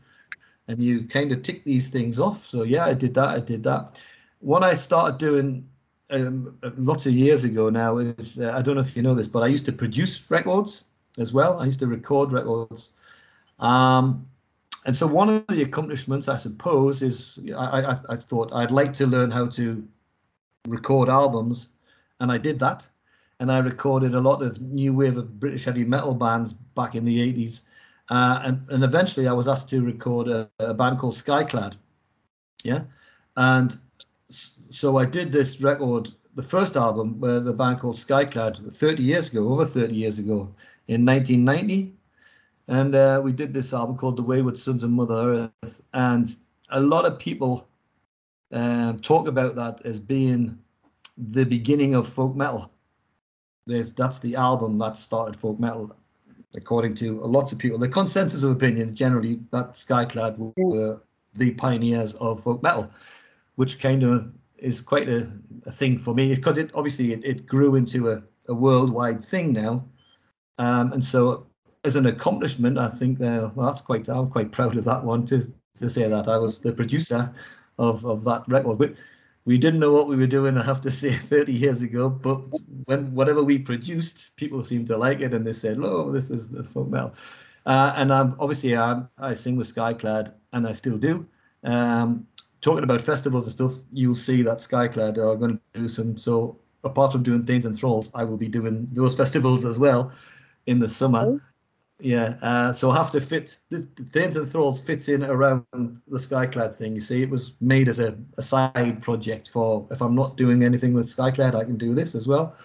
and 0.68 0.82
you 0.82 1.04
kind 1.06 1.32
of 1.32 1.42
tick 1.42 1.64
these 1.64 1.90
things 1.90 2.20
off 2.20 2.46
so 2.46 2.64
yeah 2.64 2.86
i 2.86 2.94
did 2.94 3.14
that 3.14 3.30
i 3.30 3.40
did 3.40 3.64
that 3.64 4.00
what 4.40 4.64
i 4.64 4.74
started 4.74 5.18
doing 5.18 5.68
um, 6.12 6.58
lots 6.78 7.06
of 7.06 7.14
years 7.14 7.44
ago 7.44 7.70
now 7.70 7.98
is 7.98 8.40
uh, 8.40 8.52
i 8.56 8.62
don't 8.62 8.76
know 8.76 8.82
if 8.82 8.96
you 8.96 9.04
know 9.04 9.16
this 9.16 9.28
but 9.28 9.44
i 9.44 9.48
used 9.48 9.66
to 9.66 9.72
produce 9.72 10.30
records 10.32 10.84
as 11.18 11.34
well 11.34 11.60
i 11.60 11.66
used 11.66 11.80
to 11.80 11.88
record 11.88 12.32
records 12.34 12.92
um, 13.60 14.26
and 14.86 14.96
so 14.96 15.06
one 15.06 15.30
of 15.30 15.46
the 15.48 15.62
accomplishments 15.62 16.28
i 16.28 16.36
suppose 16.36 17.02
is 17.02 17.40
I, 17.58 17.82
I, 17.82 17.98
I 18.10 18.16
thought 18.16 18.52
i'd 18.54 18.72
like 18.72 18.94
to 18.94 19.08
learn 19.08 19.32
how 19.32 19.48
to 19.48 19.88
record 20.68 21.10
albums 21.10 21.70
and 22.20 22.32
i 22.32 22.38
did 22.38 22.60
that 22.60 22.88
and 23.40 23.52
I 23.52 23.60
recorded 23.60 24.16
a 24.16 24.20
lot 24.20 24.42
of 24.42 24.62
new 24.62 24.94
wave 24.94 25.18
of 25.18 25.40
British 25.40 25.64
heavy 25.64 25.86
metal 25.86 26.14
bands 26.14 26.54
back 26.54 26.96
in 26.96 27.04
the 27.06 27.34
80s. 27.34 27.62
Uh, 28.10 28.42
and, 28.44 28.70
and 28.70 28.84
eventually 28.84 29.28
I 29.28 29.34
was 29.34 29.48
asked 29.48 29.70
to 29.70 29.82
record 29.82 30.28
a, 30.28 30.50
a 30.60 30.74
band 30.74 31.00
called 31.00 31.14
Skyclad. 31.14 31.76
Yeah. 32.64 32.82
And 33.38 33.78
so 34.70 34.98
I 34.98 35.06
did 35.06 35.32
this 35.32 35.62
record, 35.62 36.10
the 36.36 36.44
first 36.44 36.76
album, 36.76 37.20
where 37.20 37.40
the 37.40 37.54
band 37.54 37.80
called 37.80 37.96
Skyclad 37.96 38.74
30 38.74 39.04
years 39.04 39.30
ago, 39.30 39.50
over 39.50 39.66
30 39.66 39.94
years 39.94 40.20
ago, 40.20 40.54
in 40.88 41.06
1990. 41.06 41.94
And 42.68 42.96
uh, 42.96 43.22
we 43.24 43.34
did 43.34 43.54
this 43.54 43.74
album 43.74 43.98
called 43.98 44.18
The 44.18 44.24
Wayward 44.24 44.58
Sons 44.58 44.84
of 44.84 44.92
Mother 44.92 45.50
Earth. 45.64 45.82
And 45.94 46.36
a 46.70 46.80
lot 46.80 47.06
of 47.06 47.18
people 47.18 47.68
um, 48.52 49.00
talk 49.00 49.28
about 49.28 49.56
that 49.56 49.86
as 49.86 50.00
being 50.00 50.58
the 51.18 51.44
beginning 51.44 51.96
of 51.96 52.08
folk 52.08 52.36
metal 52.36 52.72
there's 53.70 53.94
that's 53.94 54.20
the 54.20 54.36
album 54.36 54.78
that 54.80 54.98
started 54.98 55.40
folk 55.40 55.60
metal 55.60 55.96
according 56.58 56.96
to 56.96 57.22
lots 57.22 57.52
of 57.52 57.60
people, 57.60 57.78
the 57.78 57.88
consensus 57.88 58.42
of 58.42 58.50
opinion 58.50 58.94
generally 58.96 59.40
that 59.52 59.74
Skyclad 59.74 60.36
were 60.58 61.00
the 61.36 61.52
pioneers 61.52 62.16
of 62.16 62.42
folk 62.42 62.64
metal, 62.64 62.90
which 63.56 63.80
kind 63.80 64.02
of 64.02 64.34
is 64.62 64.82
quite 64.82 65.10
a, 65.10 65.32
a 65.66 65.72
thing 65.72 65.98
for 65.98 66.14
me 66.14 66.36
because 66.36 66.58
it 66.58 66.72
obviously 66.74 67.14
it, 67.14 67.24
it 67.24 67.46
grew 67.46 67.76
into 67.76 68.10
a, 68.12 68.24
a 68.48 68.54
worldwide 68.54 69.24
thing 69.24 69.54
now. 69.54 69.86
Um, 70.58 70.94
and 70.94 71.06
so 71.06 71.48
as 71.84 71.96
an 71.96 72.06
accomplishment, 72.06 72.78
I 72.78 72.90
think 72.90 73.20
well, 73.20 73.54
that's 73.56 73.82
quite 73.82 74.08
I'm 74.10 74.30
quite 74.30 74.52
proud 74.52 74.76
of 74.76 74.86
that 74.86 75.04
one 75.04 75.26
to 75.28 75.42
to 75.76 75.90
say 75.90 76.08
that 76.08 76.28
I 76.28 76.38
was 76.38 76.60
the 76.60 76.74
producer 76.74 77.34
of, 77.78 78.06
of 78.06 78.24
that 78.26 78.44
record. 78.48 78.78
But 78.78 78.96
we 79.46 79.58
didn't 79.58 79.80
know 79.80 79.94
what 79.94 80.08
we 80.08 80.16
were 80.16 80.28
doing, 80.28 80.58
I 80.58 80.64
have 80.64 80.82
to 80.82 80.92
say, 81.02 81.14
30 81.14 81.54
years 81.54 81.82
ago. 81.82 82.10
But 82.10 82.42
when 82.86 83.14
whatever 83.16 83.44
we 83.44 83.58
produced, 83.58 84.36
people 84.36 84.62
seemed 84.62 84.88
to 84.88 84.98
like 84.98 85.22
it 85.22 85.34
and 85.34 85.46
they 85.46 85.54
said, 85.54 85.80
oh, 85.82 86.12
this 86.12 86.30
is 86.30 86.50
the 86.50 86.64
folk 86.64 86.90
metal. 86.90 87.14
Uh, 87.66 87.94
and 87.96 88.14
I'm 88.14 88.36
obviously 88.40 88.76
I, 88.76 89.04
I 89.18 89.34
sing 89.34 89.56
with 89.56 89.74
Skyclad 89.74 90.34
and 90.54 90.68
I 90.68 90.72
still 90.72 90.98
do. 90.98 91.28
Um, 91.64 92.28
talking 92.62 92.84
about 92.84 93.02
festivals 93.02 93.46
and 93.46 93.52
stuff, 93.52 93.84
you'll 93.94 94.16
see 94.16 94.42
that 94.44 94.60
Skyclad 94.60 95.18
are 95.18 95.36
going 95.36 95.58
to 95.58 95.80
do 95.80 95.88
some. 95.88 96.18
So 96.18 96.58
apart 96.84 97.12
from 97.12 97.24
doing 97.24 97.44
Theigns 97.44 97.66
and 97.66 97.78
Thralls, 97.78 98.10
I 98.14 98.24
will 98.24 98.38
be 98.38 98.48
doing 98.48 98.88
those 98.92 99.16
festivals 99.22 99.66
as 99.66 99.80
well 99.80 100.12
in 100.66 100.80
the 100.80 100.90
summer. 100.90 101.20
Oh. 101.20 101.42
Yeah, 102.02 102.38
uh, 102.42 102.72
so 102.72 102.92
I 102.92 102.96
have 102.96 103.12
to 103.12 103.20
fit 103.20 103.58
the 103.68 103.80
Theigns 103.80 104.38
and 104.38 104.48
Thralls 104.48 104.80
fits 104.80 105.10
in 105.10 105.22
around 105.24 105.66
the 105.74 106.18
Skyclad 106.18 106.74
thing. 106.74 106.94
You 106.94 107.02
see, 107.02 107.22
it 107.22 107.30
was 107.30 107.56
made 107.60 107.90
as 107.90 108.00
a, 108.00 108.18
a 108.38 108.42
side 108.42 109.02
project 109.02 109.50
for 109.50 109.86
if 109.92 110.02
I'm 110.02 110.16
not 110.16 110.38
doing 110.38 110.64
anything 110.64 110.94
with 110.94 111.14
Skyclad, 111.14 111.56
I 111.56 111.66
can 111.66 111.78
do 111.78 111.94
this 111.94 112.16
as 112.16 112.26
well. 112.26 112.56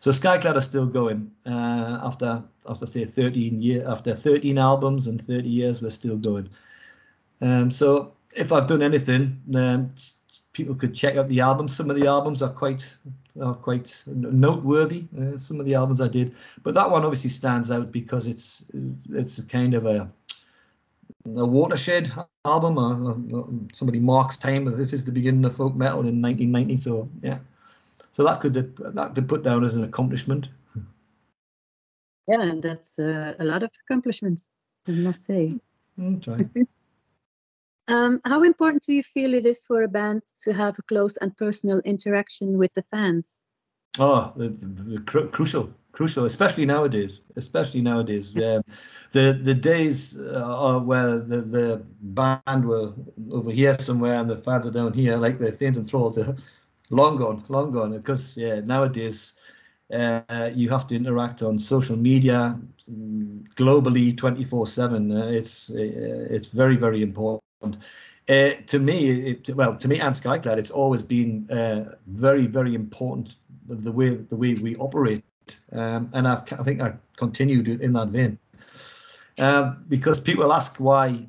So 0.00 0.10
Skyclad 0.10 0.56
are 0.56 0.60
still 0.60 0.86
going 0.86 1.30
uh, 1.46 2.00
after, 2.02 2.42
as 2.68 2.82
I 2.82 2.86
say, 2.86 3.04
13 3.04 3.62
year 3.62 3.88
after 3.88 4.12
13 4.12 4.58
albums 4.58 5.06
and 5.06 5.20
30 5.20 5.48
years, 5.48 5.80
we're 5.80 5.90
still 5.90 6.16
going. 6.16 6.48
Um, 7.40 7.70
so 7.70 8.12
if 8.38 8.52
I've 8.52 8.66
done 8.66 8.82
anything, 8.82 9.42
then 9.46 9.92
people 10.52 10.74
could 10.74 10.94
check 10.94 11.16
out 11.16 11.28
the 11.28 11.40
albums. 11.40 11.76
Some 11.76 11.90
of 11.90 11.96
the 11.96 12.06
albums 12.06 12.42
are 12.42 12.50
quite 12.50 12.96
are 13.40 13.54
quite 13.54 14.02
noteworthy. 14.06 15.04
Uh, 15.20 15.38
some 15.38 15.60
of 15.60 15.66
the 15.66 15.74
albums 15.74 16.00
I 16.00 16.08
did, 16.08 16.34
but 16.62 16.74
that 16.74 16.90
one 16.90 17.04
obviously 17.04 17.30
stands 17.30 17.70
out 17.70 17.92
because 17.92 18.26
it's 18.26 18.64
it's 19.10 19.38
a 19.38 19.44
kind 19.44 19.74
of 19.74 19.86
a 19.86 20.10
a 21.36 21.44
watershed 21.44 22.12
album. 22.44 22.78
Uh, 22.78 23.74
somebody 23.74 23.98
marks 23.98 24.36
time. 24.36 24.64
This 24.64 24.92
is 24.92 25.04
the 25.04 25.12
beginning 25.12 25.44
of 25.44 25.56
folk 25.56 25.74
metal 25.74 26.00
in 26.00 26.22
1990. 26.22 26.76
So 26.76 27.08
yeah, 27.22 27.38
so 28.12 28.24
that 28.24 28.40
could 28.40 28.54
that 28.54 29.14
could 29.14 29.28
put 29.28 29.42
down 29.42 29.64
as 29.64 29.74
an 29.74 29.84
accomplishment. 29.84 30.48
Yeah, 32.28 32.42
and 32.42 32.62
that's 32.62 32.98
uh, 32.98 33.34
a 33.38 33.44
lot 33.44 33.62
of 33.62 33.70
accomplishments, 33.84 34.50
I 34.86 34.92
must 34.92 35.24
say. 35.24 35.50
Mm, 35.98 36.66
Um, 37.88 38.20
how 38.26 38.42
important 38.42 38.84
do 38.84 38.92
you 38.92 39.02
feel 39.02 39.32
it 39.32 39.46
is 39.46 39.64
for 39.64 39.82
a 39.82 39.88
band 39.88 40.22
to 40.40 40.52
have 40.52 40.78
a 40.78 40.82
close 40.82 41.16
and 41.16 41.34
personal 41.36 41.80
interaction 41.80 42.58
with 42.58 42.74
the 42.74 42.82
fans? 42.82 43.46
Oh, 43.98 44.30
the, 44.36 44.50
the, 44.50 45.00
cru 45.00 45.28
crucial, 45.28 45.72
crucial, 45.92 46.26
especially 46.26 46.66
nowadays. 46.66 47.22
Especially 47.36 47.80
nowadays, 47.80 48.36
um, 48.44 48.62
the 49.12 49.40
the 49.42 49.54
days 49.54 50.18
uh, 50.18 50.78
where 50.80 51.18
the 51.18 51.40
the 51.40 51.82
band 52.02 52.66
were 52.66 52.92
over 53.32 53.50
here 53.50 53.72
somewhere 53.74 54.14
and 54.20 54.28
the 54.28 54.36
fans 54.36 54.66
are 54.66 54.70
down 54.70 54.92
here, 54.92 55.16
like 55.16 55.38
the 55.38 55.50
Theigns 55.50 55.78
and 55.78 55.88
Thralls, 55.88 56.18
are 56.18 56.36
long 56.90 57.16
gone, 57.16 57.42
long 57.48 57.72
gone. 57.72 57.96
Because 57.96 58.36
yeah, 58.36 58.60
nowadays. 58.60 59.34
Uh, 59.90 60.50
you 60.54 60.68
have 60.68 60.86
to 60.86 60.94
interact 60.94 61.42
on 61.42 61.58
social 61.58 61.96
media 61.96 62.60
globally 63.56 64.14
24 64.14 64.66
7 64.66 65.10
uh, 65.10 65.24
it's 65.28 65.70
uh, 65.70 65.76
it's 66.28 66.48
very 66.48 66.76
very 66.76 67.00
important 67.00 67.42
uh, 67.62 68.50
to 68.66 68.78
me, 68.78 69.30
it, 69.30 69.50
well, 69.54 69.76
to 69.76 69.88
me 69.88 70.00
and 70.00 70.14
Skyclad, 70.14 70.58
it's 70.58 70.70
always 70.70 71.02
been 71.02 71.50
uh, 71.50 71.94
very, 72.06 72.46
very 72.46 72.74
important 72.74 73.38
of 73.70 73.82
the 73.82 73.92
way 73.92 74.14
the 74.14 74.36
way 74.36 74.54
we 74.54 74.76
operate, 74.76 75.22
um, 75.72 76.10
and 76.14 76.26
I've, 76.26 76.50
i 76.52 76.62
think 76.62 76.80
I 76.80 76.94
continued 77.16 77.68
in 77.68 77.92
that 77.94 78.08
vein 78.08 78.38
uh, 79.38 79.74
because 79.88 80.18
people 80.18 80.52
ask 80.52 80.76
why 80.78 81.26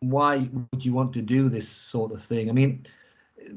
why 0.00 0.48
would 0.52 0.84
you 0.84 0.92
want 0.92 1.12
to 1.12 1.22
do 1.22 1.48
this 1.48 1.68
sort 1.68 2.12
of 2.12 2.22
thing? 2.22 2.48
I 2.48 2.52
mean, 2.52 2.84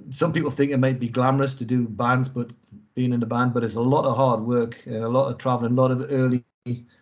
some 0.10 0.34
people 0.34 0.50
think 0.50 0.72
it 0.72 0.77
might 0.77 1.00
be 1.00 1.08
glamorous 1.08 1.53
to 1.56 1.65
do 1.65 1.88
bands, 1.88 2.27
but 2.27 2.56
being 2.96 3.13
in 3.13 3.22
a 3.22 3.27
band, 3.27 3.53
but 3.53 3.63
it's 3.63 3.75
a 3.75 3.82
lot 3.82 4.06
of 4.06 4.18
hard 4.18 4.41
work 4.41 4.82
and 4.88 5.03
a 5.03 5.10
lot 5.10 5.30
of 5.32 5.38
traveling, 5.38 5.74
a 5.74 5.75
lot 5.75 5.91
of 5.91 6.08
early 6.10 6.44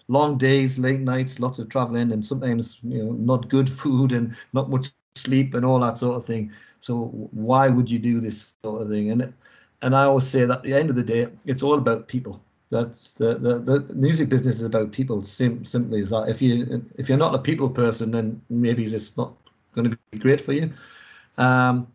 long 0.08 0.38
days, 0.38 0.78
late 0.80 1.02
nights, 1.02 1.40
lots 1.40 1.60
of 1.60 1.70
traveling, 1.70 2.12
and 2.12 2.26
sometimes 2.26 2.80
you 2.84 3.04
know 3.04 3.12
not 3.14 3.50
good 3.50 3.70
food 3.70 4.12
and 4.12 4.36
not 4.54 4.70
much 4.70 4.90
sleep 5.16 5.54
and 5.54 5.66
all 5.66 5.80
that 5.80 5.98
sort 5.98 6.18
of 6.18 6.26
thing. 6.26 6.52
So 6.80 7.06
why 7.32 7.70
would 7.70 7.90
you 7.90 8.00
do 8.00 8.20
this 8.20 8.54
sort 8.64 8.82
of 8.82 8.90
thing? 8.90 9.12
And 9.12 9.34
and 9.82 9.96
I 9.96 10.04
always 10.04 10.28
say 10.28 10.46
that 10.46 10.58
at 10.58 10.64
the 10.64 10.74
end 10.74 10.90
of 10.90 10.96
the 10.96 11.04
day, 11.04 11.28
it's 11.46 11.64
all 11.64 11.76
about 11.76 12.08
people. 12.08 12.44
That's 12.70 13.14
the 13.14 13.36
the, 13.36 13.60
the 13.60 13.94
music 13.94 14.30
business 14.30 14.56
is 14.60 14.66
about 14.66 14.92
people. 14.92 15.22
Sim, 15.22 15.66
simply 15.66 16.02
as 16.02 16.10
that. 16.12 16.30
If 16.30 16.42
you 16.42 16.86
if 16.98 17.10
you're 17.10 17.18
not 17.18 17.36
a 17.36 17.40
people 17.40 17.70
person, 17.70 18.12
then 18.12 18.42
maybe 18.50 18.84
it's 18.84 19.18
not 19.18 19.34
going 19.74 19.90
to 19.90 19.98
be 20.12 20.20
great 20.20 20.42
for 20.42 20.54
you. 20.54 20.72
Um, 21.38 21.88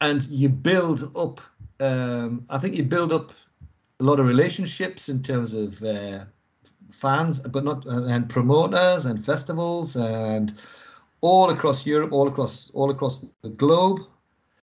and 0.00 0.22
you 0.28 0.48
build 0.48 1.16
up. 1.16 1.40
Um, 1.80 2.44
I 2.48 2.58
think 2.58 2.76
you 2.76 2.84
build 2.84 3.12
up 3.12 3.32
a 3.98 4.04
lot 4.04 4.20
of 4.20 4.26
relationships 4.26 5.08
in 5.08 5.22
terms 5.22 5.54
of 5.54 5.82
uh, 5.82 6.24
fans, 6.90 7.40
but 7.40 7.64
not 7.64 7.84
and 7.86 8.28
promoters 8.28 9.06
and 9.06 9.24
festivals 9.24 9.96
and 9.96 10.54
all 11.22 11.50
across 11.50 11.86
Europe, 11.86 12.12
all 12.12 12.28
across 12.28 12.70
all 12.74 12.90
across 12.90 13.24
the 13.42 13.48
globe, 13.48 14.00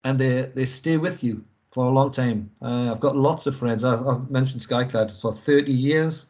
and 0.05 0.19
they 0.19 0.43
they 0.55 0.65
stay 0.65 0.97
with 0.97 1.23
you 1.23 1.45
for 1.71 1.85
a 1.85 1.91
long 1.91 2.11
time. 2.11 2.51
Uh, 2.63 2.91
I've 2.91 3.01
got 3.01 3.17
lots 3.17 3.47
of 3.47 3.55
friends. 3.55 3.85
I, 3.85 3.97
have 3.97 4.31
mentioned 4.31 4.63
Skyclad 4.63 5.21
for 5.21 5.33
30 5.33 5.71
years, 5.71 6.27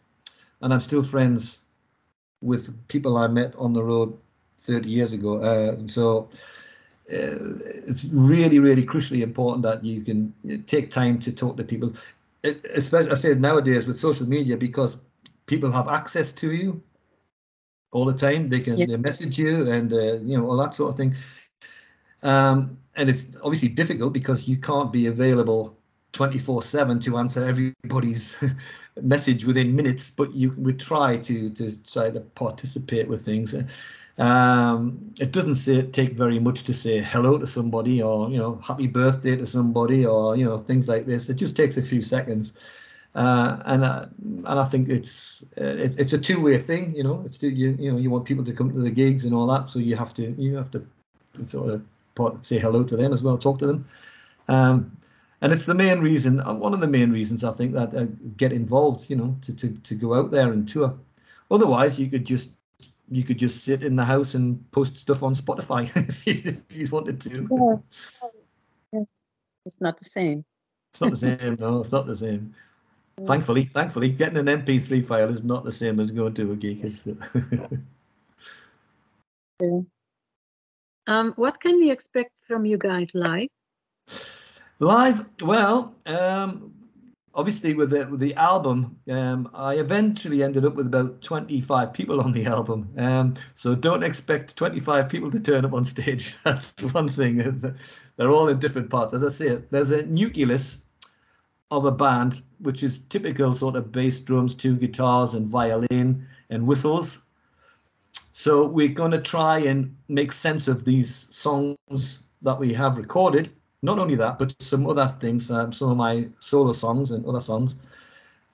and 0.60 0.72
I'm 0.74 0.80
still 0.80 1.02
friends 1.02 1.60
with 2.40 2.74
people 2.88 3.16
I 3.16 3.28
met 3.28 3.54
on 3.56 3.72
the 3.72 3.82
road 3.82 4.18
30 4.58 4.88
years 4.88 5.12
ago. 5.12 5.38
Uh, 5.38 5.86
so 5.86 6.28
uh, 7.12 7.38
it's 7.86 8.04
really, 8.04 8.58
really 8.58 8.84
crucially 8.84 9.22
important 9.22 9.62
that 9.62 9.84
you 9.84 10.02
can 10.02 10.32
take 10.66 10.90
time 10.90 11.18
to 11.20 11.32
talk 11.32 11.56
to 11.56 11.64
people. 11.64 11.92
It, 12.42 12.64
especially, 12.74 13.10
I 13.12 13.14
say 13.14 13.34
nowadays 13.34 13.86
with 13.86 13.98
social 13.98 14.28
media 14.28 14.56
because 14.56 14.96
people 15.46 15.70
have 15.70 15.88
access 15.88 16.32
to 16.32 16.52
you 16.52 16.82
all 17.92 18.04
the 18.04 18.14
time. 18.14 18.48
They 18.48 18.60
can 18.60 18.76
they 18.86 18.96
message 18.96 19.38
you 19.38 19.70
and 19.70 19.92
uh, 19.92 20.14
you 20.14 20.38
know 20.38 20.46
all 20.46 20.56
that 20.58 20.74
sort 20.74 20.90
of 20.90 20.96
thing. 20.96 21.14
Um, 22.22 22.78
and 22.96 23.08
it's 23.08 23.36
obviously 23.42 23.68
difficult 23.68 24.12
because 24.12 24.48
you 24.48 24.56
can't 24.56 24.92
be 24.92 25.06
available 25.06 25.78
24/7 26.12 27.02
to 27.04 27.18
answer 27.18 27.46
everybody's 27.46 28.42
message 29.02 29.44
within 29.44 29.76
minutes. 29.76 30.10
But 30.10 30.34
you 30.34 30.52
would 30.58 30.80
try 30.80 31.18
to 31.18 31.50
to 31.50 31.84
try 31.84 32.10
to 32.10 32.20
participate 32.20 33.08
with 33.08 33.24
things. 33.24 33.54
Um, 34.18 35.12
it 35.20 35.32
doesn't 35.32 35.56
say, 35.56 35.82
take 35.82 36.12
very 36.16 36.38
much 36.38 36.62
to 36.64 36.72
say 36.72 37.00
hello 37.00 37.36
to 37.36 37.46
somebody 37.46 38.02
or 38.02 38.30
you 38.30 38.38
know 38.38 38.58
happy 38.62 38.86
birthday 38.86 39.36
to 39.36 39.46
somebody 39.46 40.06
or 40.06 40.36
you 40.36 40.44
know 40.44 40.56
things 40.56 40.88
like 40.88 41.04
this. 41.06 41.28
It 41.28 41.34
just 41.34 41.56
takes 41.56 41.76
a 41.76 41.82
few 41.82 42.02
seconds. 42.02 42.54
Uh, 43.16 43.62
and 43.64 43.82
uh, 43.82 44.04
and 44.44 44.60
I 44.60 44.64
think 44.66 44.90
it's 44.90 45.42
uh, 45.58 45.64
it, 45.64 45.98
it's 45.98 46.12
a 46.12 46.18
two 46.18 46.38
way 46.38 46.58
thing. 46.58 46.94
You 46.94 47.02
know, 47.02 47.22
it's 47.24 47.42
you 47.42 47.74
you 47.78 47.90
know 47.90 47.96
you 47.96 48.10
want 48.10 48.26
people 48.26 48.44
to 48.44 48.52
come 48.52 48.70
to 48.70 48.78
the 48.78 48.90
gigs 48.90 49.24
and 49.24 49.34
all 49.34 49.46
that, 49.46 49.70
so 49.70 49.78
you 49.78 49.96
have 49.96 50.12
to 50.14 50.32
you 50.32 50.54
have 50.54 50.70
to 50.72 50.86
sort 51.42 51.70
of 51.70 52.44
say 52.44 52.58
hello 52.58 52.84
to 52.84 52.94
them 52.94 53.14
as 53.14 53.22
well, 53.22 53.38
talk 53.38 53.58
to 53.60 53.66
them. 53.66 53.86
Um, 54.48 54.94
and 55.40 55.50
it's 55.50 55.64
the 55.64 55.74
main 55.74 56.00
reason, 56.00 56.40
uh, 56.40 56.54
one 56.54 56.74
of 56.74 56.80
the 56.80 56.86
main 56.86 57.10
reasons 57.10 57.42
I 57.42 57.52
think 57.52 57.72
that 57.72 57.94
uh, 57.94 58.06
get 58.36 58.52
involved. 58.52 59.08
You 59.08 59.16
know, 59.16 59.36
to, 59.42 59.54
to 59.54 59.72
to 59.72 59.94
go 59.94 60.12
out 60.12 60.30
there 60.30 60.52
and 60.52 60.68
tour. 60.68 60.94
Otherwise, 61.50 61.98
you 61.98 62.10
could 62.10 62.26
just 62.26 62.50
you 63.10 63.24
could 63.24 63.38
just 63.38 63.64
sit 63.64 63.82
in 63.82 63.96
the 63.96 64.04
house 64.04 64.34
and 64.34 64.70
post 64.72 64.98
stuff 64.98 65.22
on 65.22 65.34
Spotify 65.34 65.90
if, 66.08 66.26
you, 66.26 66.60
if 66.68 66.76
you 66.76 66.86
wanted 66.90 67.18
to. 67.22 67.82
Yeah. 68.92 69.00
It's 69.64 69.80
not 69.80 69.98
the 69.98 70.04
same. 70.04 70.44
It's 70.92 71.00
not 71.00 71.10
the 71.10 71.16
same. 71.16 71.56
no, 71.58 71.80
it's 71.80 71.92
not 71.92 72.06
the 72.06 72.16
same. 72.16 72.54
Thankfully, 73.24 73.64
thankfully, 73.64 74.10
getting 74.10 74.36
an 74.36 74.46
MP3 74.46 75.04
file 75.04 75.30
is 75.30 75.42
not 75.42 75.64
the 75.64 75.72
same 75.72 76.00
as 76.00 76.10
going 76.10 76.34
to 76.34 76.52
a 76.52 76.56
gig. 76.56 76.84
yeah. 79.62 79.80
Um, 81.06 81.32
what 81.36 81.58
can 81.60 81.78
we 81.78 81.90
expect 81.90 82.32
from 82.46 82.66
you 82.66 82.76
guys 82.76 83.12
live? 83.14 83.48
Live, 84.80 85.24
well, 85.40 85.94
um, 86.04 86.74
obviously 87.34 87.72
with 87.72 87.90
the 87.90 88.06
with 88.06 88.20
the 88.20 88.34
album, 88.34 88.98
um, 89.10 89.48
I 89.54 89.74
eventually 89.74 90.42
ended 90.42 90.66
up 90.66 90.74
with 90.74 90.86
about 90.86 91.22
25 91.22 91.92
people 91.94 92.20
on 92.20 92.32
the 92.32 92.44
album. 92.46 92.90
Um, 92.98 93.34
so 93.54 93.74
don't 93.74 94.02
expect 94.02 94.56
25 94.56 95.08
people 95.08 95.30
to 95.30 95.40
turn 95.40 95.64
up 95.64 95.72
on 95.72 95.84
stage. 95.84 96.34
That's 96.44 96.74
one 96.92 97.08
thing. 97.08 97.38
They're 98.16 98.30
all 98.30 98.48
in 98.48 98.58
different 98.58 98.90
parts. 98.90 99.14
As 99.14 99.24
I 99.24 99.28
say, 99.28 99.62
there's 99.70 99.90
a 99.90 100.04
nucleus 100.04 100.85
of 101.70 101.84
a 101.84 101.90
band, 101.90 102.42
which 102.60 102.82
is 102.82 102.98
typical 102.98 103.52
sort 103.52 103.76
of 103.76 103.92
bass 103.92 104.20
drums, 104.20 104.54
two 104.54 104.76
guitars, 104.76 105.34
and 105.34 105.46
violin, 105.46 106.26
and 106.50 106.66
whistles. 106.66 107.22
So 108.32 108.66
we're 108.66 108.88
going 108.88 109.12
to 109.12 109.20
try 109.20 109.58
and 109.58 109.96
make 110.08 110.30
sense 110.30 110.68
of 110.68 110.84
these 110.84 111.26
songs 111.34 112.20
that 112.42 112.58
we 112.58 112.72
have 112.74 112.98
recorded. 112.98 113.50
Not 113.82 113.98
only 113.98 114.14
that, 114.16 114.38
but 114.38 114.54
some 114.60 114.86
other 114.86 115.06
things, 115.06 115.50
um, 115.50 115.72
some 115.72 115.90
of 115.90 115.96
my 115.96 116.28
solo 116.40 116.72
songs 116.72 117.10
and 117.10 117.24
other 117.26 117.40
songs, 117.40 117.76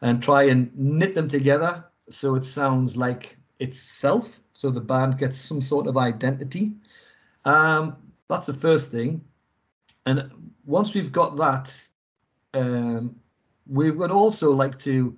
and 0.01 0.23
try 0.23 0.45
and 0.45 0.71
knit 0.77 1.15
them 1.15 1.29
together 1.29 1.85
so 2.09 2.35
it 2.35 2.45
sounds 2.45 2.97
like 2.97 3.37
itself. 3.61 4.41
So 4.53 4.71
the 4.71 4.81
band 4.81 5.19
gets 5.19 5.37
some 5.37 5.61
sort 5.61 5.87
of 5.87 5.97
identity. 5.97 6.73
Um, 7.45 7.97
that's 8.29 8.47
the 8.47 8.55
first 8.55 8.91
thing. 8.91 9.25
And 10.07 10.31
once 10.65 10.95
we've 10.95 11.13
got 11.13 11.37
that, 11.37 11.89
um, 12.55 13.17
we 13.67 13.91
would 13.91 14.11
also 14.11 14.53
like 14.53 14.79
to 14.81 15.17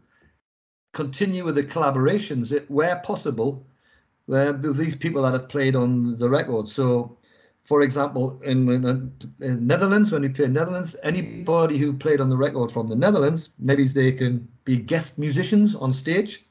continue 0.92 1.44
with 1.44 1.56
the 1.56 1.64
collaborations 1.64 2.52
where 2.68 2.96
possible 2.96 3.66
with 4.26 4.76
these 4.76 4.94
people 4.94 5.22
that 5.22 5.32
have 5.32 5.48
played 5.48 5.76
on 5.76 6.14
the 6.14 6.30
record. 6.30 6.68
So, 6.68 7.18
for 7.64 7.82
example, 7.82 8.40
in, 8.42 8.68
in, 9.40 9.66
Netherlands, 9.66 10.12
when 10.12 10.22
we 10.22 10.28
play 10.28 10.46
in 10.46 10.52
Netherlands, 10.52 10.96
anybody 11.02 11.78
who 11.78 11.92
played 11.92 12.20
on 12.20 12.28
the 12.28 12.36
record 12.36 12.70
from 12.70 12.86
the 12.86 12.96
Netherlands, 12.96 13.50
maybe 13.58 13.86
they 13.86 14.12
can 14.12 14.48
be 14.64 14.76
guest 14.76 15.18
musicians 15.18 15.74
on 15.74 15.92
stage. 15.92 16.44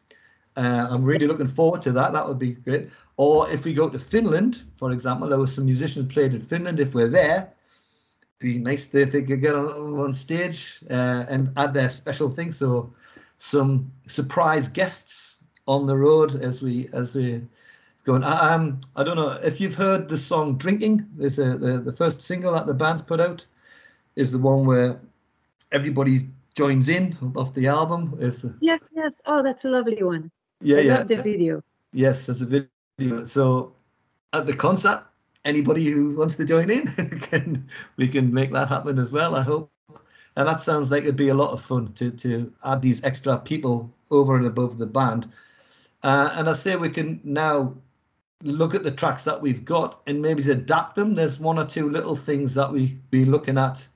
Uh, 0.56 0.88
I'm 0.90 1.04
really 1.04 1.26
looking 1.26 1.48
forward 1.48 1.82
to 1.84 1.92
that. 1.94 2.14
That 2.14 2.28
would 2.28 2.38
be 2.38 2.52
great. 2.52 2.90
Or 3.18 3.50
if 3.50 3.66
we 3.66 3.74
go 3.74 3.90
to 3.90 3.98
Finland, 3.98 4.62
for 4.76 4.92
example, 4.92 5.30
there 5.30 5.40
was 5.40 5.54
some 5.54 5.66
musicians 5.66 6.14
played 6.14 6.34
in 6.34 6.40
Finland. 6.40 6.80
If 6.80 6.94
we're 6.94 7.08
there, 7.08 7.54
be 8.44 8.60
nice 8.60 8.94
if 8.94 9.12
they 9.14 9.24
could 9.24 9.42
get 9.42 9.56
on, 9.56 10.00
on 10.00 10.12
stage 10.12 10.80
uh, 10.92 11.26
and 11.30 11.50
add 11.56 11.74
their 11.74 11.90
special 11.90 12.30
thing. 12.30 12.52
So 12.52 12.94
some 13.38 13.92
surprise 14.06 14.68
guests 14.68 15.40
on 15.66 15.86
the 15.86 15.96
road 15.96 16.44
as 16.44 16.62
we 16.62 16.90
as 16.94 17.16
we 17.16 17.42
going. 18.04 18.24
I, 18.24 18.54
um, 18.54 18.82
I 18.98 19.04
don't 19.04 19.16
know 19.16 19.32
if 19.42 19.62
you've 19.62 19.74
heard 19.76 20.10
the 20.10 20.18
song 20.18 20.58
"Drinking." 20.58 21.08
There's 21.16 21.40
a 21.40 21.58
the, 21.58 21.80
the 21.80 21.94
first 21.94 22.22
single 22.22 22.54
that 22.54 22.68
the 22.68 22.74
band's 22.74 23.02
put 23.02 23.22
out 23.22 23.48
is 24.16 24.32
the 24.32 24.40
one 24.40 24.66
where 24.66 25.00
everybody 25.72 26.20
joins 26.54 26.90
in 26.90 27.18
off 27.36 27.54
the 27.54 27.68
album. 27.68 28.18
Is 28.20 28.46
yes, 28.60 28.82
yes. 28.94 29.22
Oh, 29.26 29.42
that's 29.42 29.64
a 29.64 29.70
lovely 29.70 30.04
one. 30.04 30.30
Yeah, 30.60 30.78
I 30.78 30.82
yeah. 30.82 30.98
Love 30.98 31.08
the 31.08 31.24
video. 31.24 31.64
Yes, 31.94 32.26
that's 32.26 32.42
a 32.42 32.68
video. 33.00 33.24
So 33.24 33.74
at 34.34 34.46
the 34.46 34.54
concert, 34.54 35.06
anybody 35.46 35.86
who 35.86 36.16
wants 36.16 36.36
to 36.38 36.46
join 36.46 36.70
in 36.70 36.88
can 37.22 37.68
we 37.98 38.08
can 38.08 38.34
make 38.34 38.52
that 38.52 38.70
happen 38.70 39.00
as 39.00 39.12
well. 39.12 39.36
I 39.36 39.42
hope. 39.42 39.72
And 40.36 40.48
that 40.48 40.62
sounds 40.62 40.90
like 40.90 41.04
it'd 41.04 41.16
be 41.16 41.30
a 41.30 41.36
lot 41.36 41.52
of 41.52 41.62
fun 41.62 41.94
to 41.94 42.12
to 42.12 42.52
add 42.64 42.82
these 42.82 43.04
extra 43.04 43.38
people 43.38 43.94
over 44.12 44.36
and 44.36 44.46
above 44.46 44.78
the 44.78 44.88
band. 44.88 45.30
Uh, 46.02 46.32
and 46.34 46.50
I 46.50 46.54
say 46.54 46.76
we 46.76 46.90
can 46.90 47.22
now 47.24 47.74
look 48.44 48.76
at 48.76 48.84
the 48.84 48.92
tracks 48.92 49.24
that 49.24 49.42
we've 49.42 49.64
got 49.64 50.02
and 50.06 50.22
maybe 50.22 50.44
adapt 50.52 50.96
them. 50.96 51.16
There's 51.16 51.40
one 51.40 51.58
or 51.58 51.66
two 51.66 51.90
little 51.90 52.16
things 52.16 52.54
that 52.56 52.72
we 52.72 53.00
be 53.10 53.24
looking 53.24 53.58
at 53.58 53.88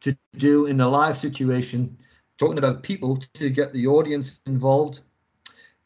to 0.00 0.16
do 0.36 0.66
in 0.66 0.80
a 0.80 0.88
live 0.88 1.16
situation, 1.16 1.96
talking 2.36 2.58
about 2.58 2.82
people 2.82 3.16
to 3.34 3.50
get 3.50 3.72
the 3.72 3.86
audience 3.86 4.40
involved. 4.46 5.00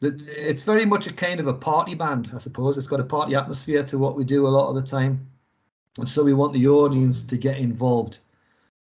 That 0.03 0.27
it's 0.27 0.63
very 0.63 0.85
much 0.85 1.07
a 1.07 1.13
kind 1.13 1.39
of 1.39 1.47
a 1.47 1.53
party 1.53 1.95
band, 1.95 2.29
I 2.33 2.37
suppose. 2.37 2.77
It's 2.77 2.87
got 2.87 2.99
a 2.99 3.05
party 3.05 3.35
atmosphere 3.35 3.83
to 3.83 3.97
what 3.97 4.17
we 4.17 4.25
do 4.25 4.45
a 4.45 4.49
lot 4.49 4.67
of 4.67 4.75
the 4.75 4.81
time, 4.81 5.25
and 5.97 6.07
so 6.07 6.25
we 6.25 6.33
want 6.33 6.51
the 6.51 6.67
audience 6.67 7.23
to 7.23 7.37
get 7.37 7.57
involved. 7.57 8.19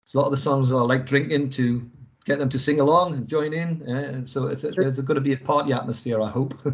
So 0.05 0.17
a 0.17 0.21
lot 0.21 0.25
of 0.25 0.31
the 0.31 0.37
songs 0.37 0.71
are 0.71 0.83
like 0.83 1.05
drinking 1.05 1.51
to 1.51 1.87
get 2.25 2.39
them 2.39 2.49
to 2.49 2.57
sing 2.57 2.79
along 2.79 3.13
and 3.13 3.27
join 3.27 3.53
in, 3.53 3.83
uh, 3.87 3.91
and 3.91 4.27
so 4.27 4.47
it's, 4.47 4.63
there's 4.63 4.99
going 4.99 5.15
to 5.15 5.21
be 5.21 5.33
a 5.33 5.37
party 5.37 5.71
atmosphere. 5.71 6.19
I 6.19 6.29
hope. 6.29 6.55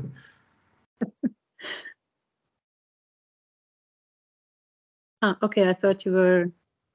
Ah, 5.22 5.38
okay. 5.44 5.68
I 5.68 5.74
thought 5.74 6.06
you 6.06 6.14
were. 6.14 6.50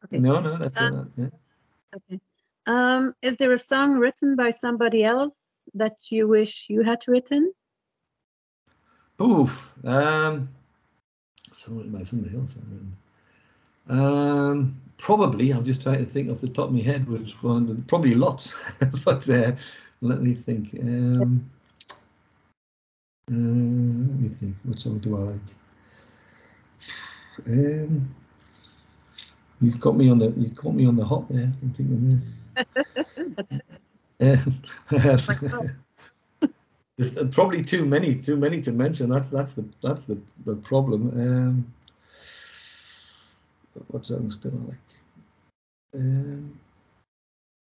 Okay. 0.06 0.18
No, 0.18 0.40
no, 0.40 0.56
that's 0.56 0.80
uh, 0.80 0.84
uh, 0.84 1.04
yeah. 1.14 1.28
Okay. 1.94 2.20
Um, 2.66 3.14
is 3.20 3.36
there 3.36 3.52
a 3.52 3.58
song 3.58 3.98
written 3.98 4.34
by 4.34 4.48
somebody 4.48 5.04
else 5.04 5.43
that 5.74 5.96
you 6.10 6.28
wish 6.28 6.66
you 6.68 6.82
had 6.82 7.04
written? 7.08 7.52
Oof. 9.20 9.72
Um, 9.84 10.48
something 11.52 11.90
by 11.90 12.02
somebody 12.02 12.36
else. 12.36 12.58
Um, 13.88 14.80
probably. 14.98 15.50
I'm 15.50 15.64
just 15.64 15.82
trying 15.82 15.98
to 15.98 16.04
think 16.04 16.30
off 16.30 16.40
the 16.40 16.48
top 16.48 16.68
of 16.68 16.74
my 16.74 16.82
head 16.82 17.08
which 17.08 17.42
one. 17.42 17.84
Probably 17.88 18.14
lots, 18.14 18.54
but 19.04 19.28
uh, 19.28 19.52
let 20.00 20.20
me 20.20 20.34
think. 20.34 20.74
Um, 20.80 21.48
uh, 23.30 23.34
let 23.34 24.20
me 24.20 24.28
think. 24.28 24.56
What 24.64 24.80
song 24.80 24.98
do 24.98 25.16
I 25.16 25.20
like? 25.20 25.40
Um, 27.46 28.14
you've 29.60 29.80
got 29.80 29.96
me 29.96 30.10
on 30.10 30.18
the 30.18 30.30
you 30.30 30.50
caught 30.50 30.74
me 30.74 30.86
on 30.86 30.96
the 30.96 31.04
hop 31.04 31.28
there. 31.28 31.52
I'm 31.62 31.70
thinking 31.72 32.10
this. 32.10 32.46
There's 36.96 37.14
probably 37.34 37.62
too 37.62 37.84
many, 37.84 38.14
too 38.14 38.36
many 38.36 38.60
to 38.60 38.70
mention. 38.70 39.08
That's 39.08 39.28
that's 39.28 39.54
the 39.54 39.68
that's 39.82 40.04
the 40.04 40.20
the 40.44 40.54
problem. 40.54 41.08
Um, 41.08 41.74
what 43.88 44.04
songs 44.04 44.36
do 44.36 44.48
I 44.50 44.68
like? 44.68 44.78
Um, 45.96 46.58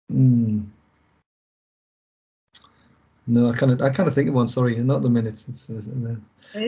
hmm. 0.09 0.61
No, 3.27 3.51
I 3.51 3.57
kind 3.57 3.73
of 3.73 3.83
I 3.83 3.91
kind 3.91 4.09
of 4.09 4.15
think 4.15 4.29
of 4.29 4.35
one. 4.35 4.47
Sorry, 4.47 4.77
not 4.77 5.03
the 5.03 5.11
minutes. 5.11 5.47
It's, 5.49 5.69
it's 5.69 5.89
uh, 5.89 6.15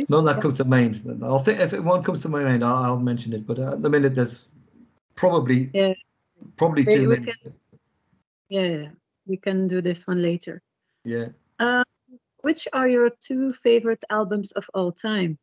none 0.08 0.24
that 0.24 0.40
comes 0.40 0.56
to 0.56 0.64
mind. 0.64 1.00
I'll 1.22 1.38
think 1.38 1.60
if 1.60 1.72
one 1.72 2.02
comes 2.02 2.22
to 2.22 2.28
my 2.28 2.42
mind, 2.42 2.64
I'll, 2.64 2.82
I'll 2.82 2.98
mention 2.98 3.32
it. 3.32 3.46
But 3.46 3.60
at 3.60 3.82
the 3.82 3.88
minute, 3.88 4.16
there's 4.16 4.48
probably 5.14 5.70
yeah, 5.72 5.94
probably 6.56 6.84
too 6.84 7.08
many. 7.08 7.26
Can, 7.26 7.54
yeah, 8.48 8.88
we 9.28 9.36
can 9.36 9.68
do 9.68 9.80
this 9.80 10.06
one 10.06 10.22
later. 10.22 10.62
Yeah. 11.04 11.28
Um, 11.58 11.84
which 12.42 12.66
are 12.72 12.88
your 12.88 13.10
two 13.20 13.52
favorite 13.52 14.02
albums 14.10 14.52
of 14.52 14.68
all 14.74 14.92
time? 14.92 15.38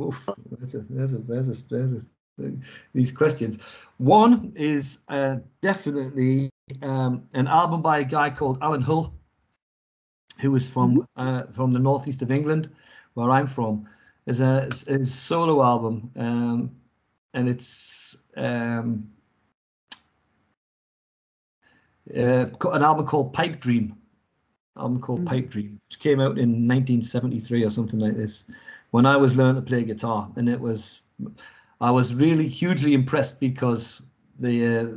Oof, 0.00 0.28
there's 0.50 0.74
a, 0.74 0.78
there's 0.80 1.14
a, 1.14 1.18
there's 1.18 1.48
a, 1.48 1.68
there's 1.68 2.10
a, 2.38 2.52
these 2.92 3.12
questions. 3.12 3.58
One 3.98 4.52
is 4.56 4.98
uh, 5.08 5.36
definitely 5.62 6.50
um, 6.82 7.28
an 7.32 7.46
album 7.46 7.80
by 7.80 8.00
a 8.00 8.04
guy 8.04 8.30
called 8.30 8.58
Alan 8.60 8.82
Hull 8.82 9.14
who 10.38 10.50
was 10.50 10.68
from 10.68 10.98
mm-hmm. 10.98 11.28
uh, 11.28 11.42
from 11.52 11.72
the 11.72 11.78
northeast 11.78 12.22
of 12.22 12.30
England, 12.30 12.68
where 13.14 13.30
I'm 13.30 13.46
from, 13.46 13.88
is 14.26 14.40
a 14.40 14.62
his 14.86 15.14
solo 15.14 15.62
album, 15.62 16.10
um, 16.16 16.76
and 17.34 17.48
it's 17.48 18.16
um, 18.36 19.10
uh, 22.14 22.46
an 22.72 22.82
album 22.82 23.06
called 23.06 23.32
Pipe 23.32 23.60
Dream. 23.60 23.96
Album 24.76 25.00
called 25.00 25.20
mm-hmm. 25.20 25.28
Pipe 25.28 25.48
Dream, 25.48 25.80
which 25.88 26.00
came 26.00 26.20
out 26.20 26.38
in 26.38 26.68
1973 26.68 27.64
or 27.64 27.70
something 27.70 27.98
like 27.98 28.14
this, 28.14 28.44
when 28.90 29.06
I 29.06 29.16
was 29.16 29.36
learning 29.36 29.56
to 29.56 29.62
play 29.62 29.84
guitar, 29.84 30.30
and 30.36 30.48
it 30.48 30.60
was, 30.60 31.02
I 31.80 31.90
was 31.90 32.14
really 32.14 32.46
hugely 32.46 32.94
impressed 32.94 33.40
because 33.40 34.02
the 34.38 34.66
uh, 34.66 34.96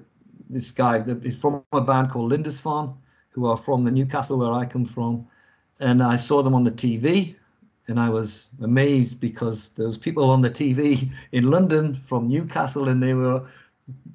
this 0.50 0.72
guy, 0.72 0.98
the, 1.00 1.32
from 1.32 1.64
a 1.74 1.82
band 1.82 2.10
called 2.10 2.32
Lindisfarne, 2.32 2.94
who 3.30 3.46
are 3.46 3.58
from 3.58 3.84
the 3.84 3.92
Newcastle 3.92 4.40
where 4.40 4.52
I 4.52 4.66
come 4.66 4.86
from, 4.86 5.28
and 5.80 6.04
I 6.04 6.18
saw 6.18 6.42
them 6.42 6.54
on 6.54 6.64
the 6.64 6.72
TV, 6.72 7.36
and 7.88 8.00
I 8.00 8.10
was 8.10 8.48
amazed 8.62 9.20
because 9.20 9.70
there 9.70 9.88
was 9.88 9.98
people 9.98 10.30
on 10.30 10.42
the 10.42 10.50
TV 10.50 11.10
in 11.32 11.50
London 11.50 11.94
from 11.94 12.28
Newcastle, 12.28 12.90
and 12.90 13.02
they 13.02 13.14
were 13.14 13.46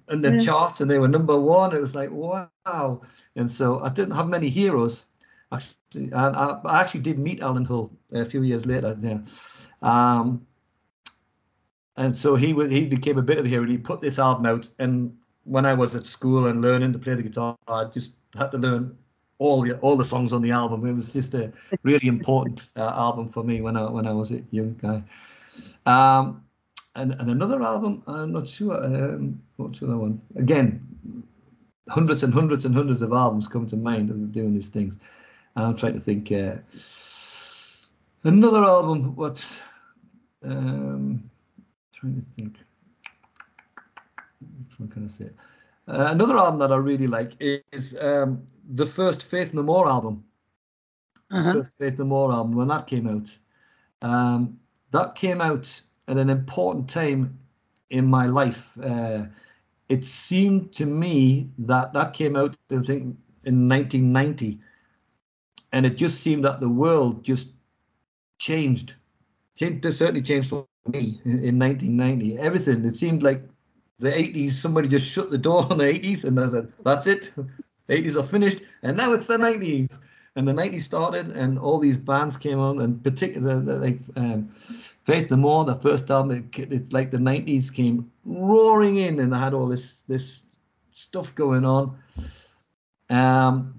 in 0.09 0.21
the 0.21 0.33
yeah. 0.33 0.39
chart, 0.39 0.81
and 0.81 0.91
they 0.91 0.99
were 0.99 1.09
number 1.09 1.39
one. 1.39 1.75
It 1.75 1.81
was 1.81 1.95
like 1.95 2.11
wow, 2.11 3.03
and 3.37 3.51
so 3.51 3.81
I 3.81 3.89
didn't 3.89 4.15
have 4.15 4.29
many 4.29 4.49
heroes. 4.49 5.07
Actually, 5.53 6.05
and 6.05 6.37
I, 6.37 6.61
I 6.65 6.81
actually 6.81 7.01
did 7.01 7.19
meet 7.19 7.41
Alan 7.41 7.65
Hull 7.65 7.93
a 8.13 8.25
few 8.25 8.43
years 8.43 8.67
later. 8.67 8.97
Yeah. 8.99 9.19
Um, 9.83 10.47
and 11.97 12.15
so 12.15 12.35
he 12.35 12.53
he 12.69 12.87
became 12.87 13.19
a 13.19 13.23
bit 13.23 13.39
of 13.39 13.45
a 13.45 13.49
hero. 13.49 13.63
And 13.63 13.71
he 13.71 13.79
put 13.79 14.01
this 14.01 14.19
album 14.19 14.47
out, 14.47 14.69
and 14.79 15.17
when 15.45 15.67
I 15.67 15.75
was 15.75 15.95
at 15.95 16.07
school 16.07 16.47
and 16.47 16.61
learning 16.61 16.93
to 16.93 16.99
play 16.99 17.15
the 17.15 17.23
guitar, 17.23 17.57
I 17.69 17.85
just 17.85 18.15
had 18.37 18.51
to 18.53 18.59
learn 18.59 18.97
all 19.39 19.63
the 19.63 19.79
all 19.79 19.97
the 19.97 20.05
songs 20.05 20.33
on 20.33 20.43
the 20.43 20.51
album. 20.51 20.87
It 20.87 20.95
was 20.95 21.13
just 21.13 21.35
a 21.35 21.53
really 21.83 22.09
important 22.09 22.71
uh, 22.77 22.93
album 22.95 23.29
for 23.29 23.45
me 23.45 23.61
when 23.61 23.77
I 23.77 23.89
when 23.91 24.07
I 24.07 24.13
was 24.13 24.33
a 24.33 24.43
young 24.51 24.75
guy. 24.75 25.03
Um, 25.87 26.45
and, 26.95 27.13
and 27.13 27.31
another 27.31 27.63
album, 27.63 28.03
I'm 28.07 28.33
not 28.33 28.49
sure. 28.49 28.83
Um, 28.85 29.43
what's 29.57 29.81
the 29.81 29.97
one? 29.97 30.21
Again, 30.37 30.87
hundreds 31.89 32.23
and 32.23 32.33
hundreds 32.33 32.65
and 32.65 32.75
hundreds 32.75 33.03
of 33.03 33.13
albums 33.13 33.49
come 33.49 33.67
to 33.67 33.77
mind 33.77 34.11
of 34.11 34.33
doing 34.33 34.55
these 34.55 34.69
things. 34.69 34.99
And 35.57 35.67
I'm 35.67 35.77
trying 35.77 35.95
to 35.95 36.01
think. 36.01 36.31
Uh, 36.33 36.57
another 38.25 38.65
album. 38.65 39.15
What? 39.17 39.63
Um, 40.43 41.31
trying 41.93 42.15
to 42.17 42.21
think. 42.21 42.59
Which 44.41 44.79
one 44.79 44.89
can 44.89 45.05
I 45.05 45.09
say? 45.09 45.31
Uh, 45.87 46.09
another 46.11 46.39
album 46.39 46.59
that 46.61 46.73
I 46.73 46.77
really 46.77 47.07
like 47.07 47.33
is 47.39 47.97
um, 48.01 48.47
the 48.71 48.87
first 48.87 49.23
Faith 49.23 49.53
No 49.53 49.63
More 49.63 49.89
album. 49.89 50.25
Uh-huh. 51.31 51.53
First 51.53 51.75
Faith 51.75 51.99
No 51.99 52.05
More 52.05 52.33
album 52.33 52.55
when 52.55 52.69
that 52.69 52.87
came 52.87 53.09
out. 53.09 53.37
Um, 54.03 54.59
that 54.93 55.15
came 55.15 55.41
out 55.41 55.81
at 56.09 56.17
an 56.17 56.31
important 56.31 56.89
time 56.89 57.39
in 57.91 58.07
my 58.07 58.27
life. 58.27 58.79
Uh, 58.83 59.27
it 59.89 60.05
seemed 60.05 60.73
to 60.75 60.87
me 60.87 61.49
that 61.59 61.93
that 61.93 62.15
came 62.15 62.37
out, 62.37 62.57
I 62.71 62.79
think, 62.79 63.17
in 63.45 63.69
1990, 63.69 64.61
and 65.73 65.87
it 65.87 65.97
just 65.97 66.21
seemed 66.21 66.45
that 66.45 66.61
the 66.61 66.69
world 66.69 67.25
just 67.25 67.51
changed. 68.39 68.95
Changed, 69.57 69.85
certainly 69.95 70.23
changed 70.23 70.51
for 70.51 70.67
me 70.89 71.21
in 71.25 71.59
1990. 71.59 72.39
Everything. 72.39 72.85
It 72.85 72.97
seemed 72.97 73.23
like 73.23 73.43
the 73.99 74.11
80s. 74.11 74.53
Somebody 74.53 74.89
just 74.89 75.09
shut 75.11 75.31
the 75.31 75.39
door 75.39 75.63
on 75.71 75.79
the 75.79 75.85
80s, 75.85 76.25
and 76.25 76.39
I 76.41 76.49
said, 76.49 76.73
"That's 76.85 77.07
it. 77.07 77.33
The 77.87 77.97
80s 77.97 78.17
are 78.17 78.23
finished, 78.23 78.63
and 78.83 78.97
now 78.97 79.13
it's 79.13 79.27
the 79.27 79.37
90s." 79.37 79.99
And 80.37 80.49
the 80.49 80.53
90s 80.53 80.81
started, 80.81 81.29
and 81.29 81.59
all 81.59 81.79
these 81.79 81.97
bands 81.99 82.37
came 82.37 82.59
on, 82.59 82.81
and 82.81 83.03
particularly 83.03 83.73
like 83.77 84.01
um, 84.17 84.49
Faith 84.49 85.31
No 85.31 85.37
More, 85.37 85.65
the 85.65 85.77
first 85.77 86.11
album, 86.11 86.51
it, 86.53 86.73
it's 86.73 86.93
like 86.93 87.13
the 87.13 87.19
90s 87.19 87.73
came 87.73 88.11
roaring 88.25 88.97
in, 88.97 89.21
and 89.21 89.33
they 89.33 89.39
had 89.39 89.55
all 89.55 89.69
this 89.69 90.03
this 90.03 90.57
stuff 90.91 91.35
going 91.35 91.65
on. 91.65 91.97
Um, 93.11 93.75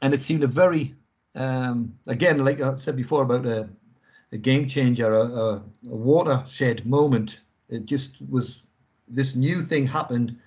and 0.00 0.14
it 0.14 0.20
seemed 0.22 0.42
a 0.42 0.46
very, 0.46 0.94
um, 1.34 1.94
again, 2.08 2.44
like 2.44 2.60
I 2.62 2.74
said 2.76 2.96
before 2.96 3.22
about 3.22 3.44
a, 3.44 3.68
a 4.32 4.38
game 4.38 4.66
changer, 4.68 5.12
a, 5.12 5.24
a, 5.24 5.56
a 5.56 5.62
watershed 5.94 6.86
moment. 6.86 7.42
It 7.68 7.84
just 7.84 8.16
was 8.30 8.68
this 9.06 9.34
new 9.34 9.62
thing 9.62 9.86
happened, 9.86 10.38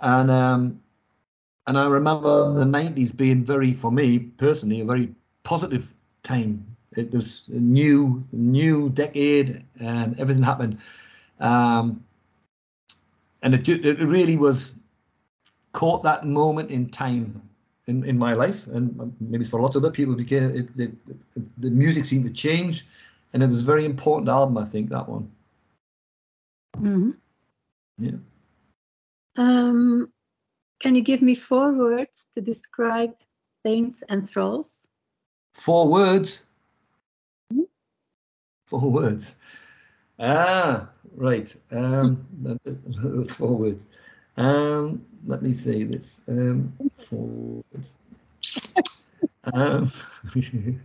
and 0.00 0.30
um, 0.30 0.80
and 1.66 1.78
I 1.78 1.86
remember 1.86 2.52
the 2.52 2.64
90s 2.64 3.12
being 3.12 3.44
very, 3.44 3.72
for 3.72 3.90
me 3.90 4.18
personally, 4.18 4.80
a 4.80 4.84
very 4.84 5.14
positive 5.42 5.94
time. 6.22 6.64
It 6.96 7.12
was 7.12 7.48
a 7.48 7.60
new, 7.60 8.24
new 8.32 8.88
decade 8.90 9.64
and 9.80 10.18
everything 10.18 10.42
happened. 10.42 10.78
Um, 11.40 12.04
and 13.42 13.54
it, 13.54 13.68
it 13.68 13.98
really 14.00 14.36
was 14.36 14.74
caught 15.72 16.02
that 16.04 16.24
moment 16.24 16.70
in 16.70 16.88
time 16.88 17.42
in, 17.86 18.04
in 18.04 18.18
my 18.18 18.32
life 18.32 18.66
and 18.68 19.14
maybe 19.20 19.44
for 19.44 19.60
lots 19.60 19.76
of 19.76 19.84
other 19.84 19.92
people 19.92 20.14
because 20.14 20.50
it, 20.54 20.68
it, 20.76 20.92
the 21.58 21.70
music 21.70 22.04
seemed 22.04 22.24
to 22.24 22.32
change 22.32 22.86
and 23.32 23.42
it 23.42 23.48
was 23.48 23.60
a 23.60 23.64
very 23.64 23.84
important 23.84 24.28
album, 24.28 24.56
I 24.56 24.64
think, 24.64 24.88
that 24.90 25.08
one. 25.08 25.30
Mm-hmm. 26.78 27.10
Yeah. 27.98 28.18
Um, 29.36 30.12
can 30.80 30.94
you 30.94 31.02
give 31.02 31.22
me 31.22 31.34
four 31.34 31.72
words 31.72 32.26
to 32.34 32.40
describe 32.40 33.14
Theigns 33.64 34.02
and 34.08 34.28
thralls? 34.28 34.86
Four 35.54 35.88
words? 35.88 36.46
Mm-hmm. 37.52 37.62
Four 38.66 38.90
words. 38.90 39.36
Ah, 40.18 40.88
right. 41.14 41.54
Um, 41.72 42.26
four 43.28 43.56
words. 43.56 43.86
Um, 44.36 45.04
let 45.24 45.42
me 45.42 45.52
say 45.52 45.82
this. 45.84 46.22
Um, 46.28 46.72
four 46.96 47.64
words. 47.72 47.98
um, 49.54 49.86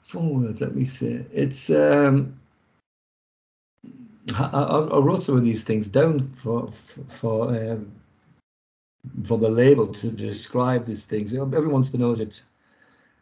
four 0.00 0.34
words. 0.34 0.60
Let 0.60 0.74
me 0.74 0.84
see. 0.84 1.20
It's. 1.32 1.70
Um, 1.70 2.38
I, 4.36 4.88
I, 4.92 4.98
wrote 4.98 5.22
some 5.24 5.36
of 5.36 5.44
these 5.44 5.64
things 5.64 5.88
down 5.88 6.22
for 6.22 6.68
for, 6.68 7.00
for 7.08 7.48
um, 7.50 7.92
for 9.24 9.38
the 9.38 9.50
label 9.50 9.86
to 9.86 10.10
describe 10.10 10.84
these 10.84 11.06
things. 11.06 11.34
Everyone 11.34 11.72
wants 11.72 11.90
to 11.90 11.98
know 11.98 12.10
is 12.10 12.20
it 12.20 12.42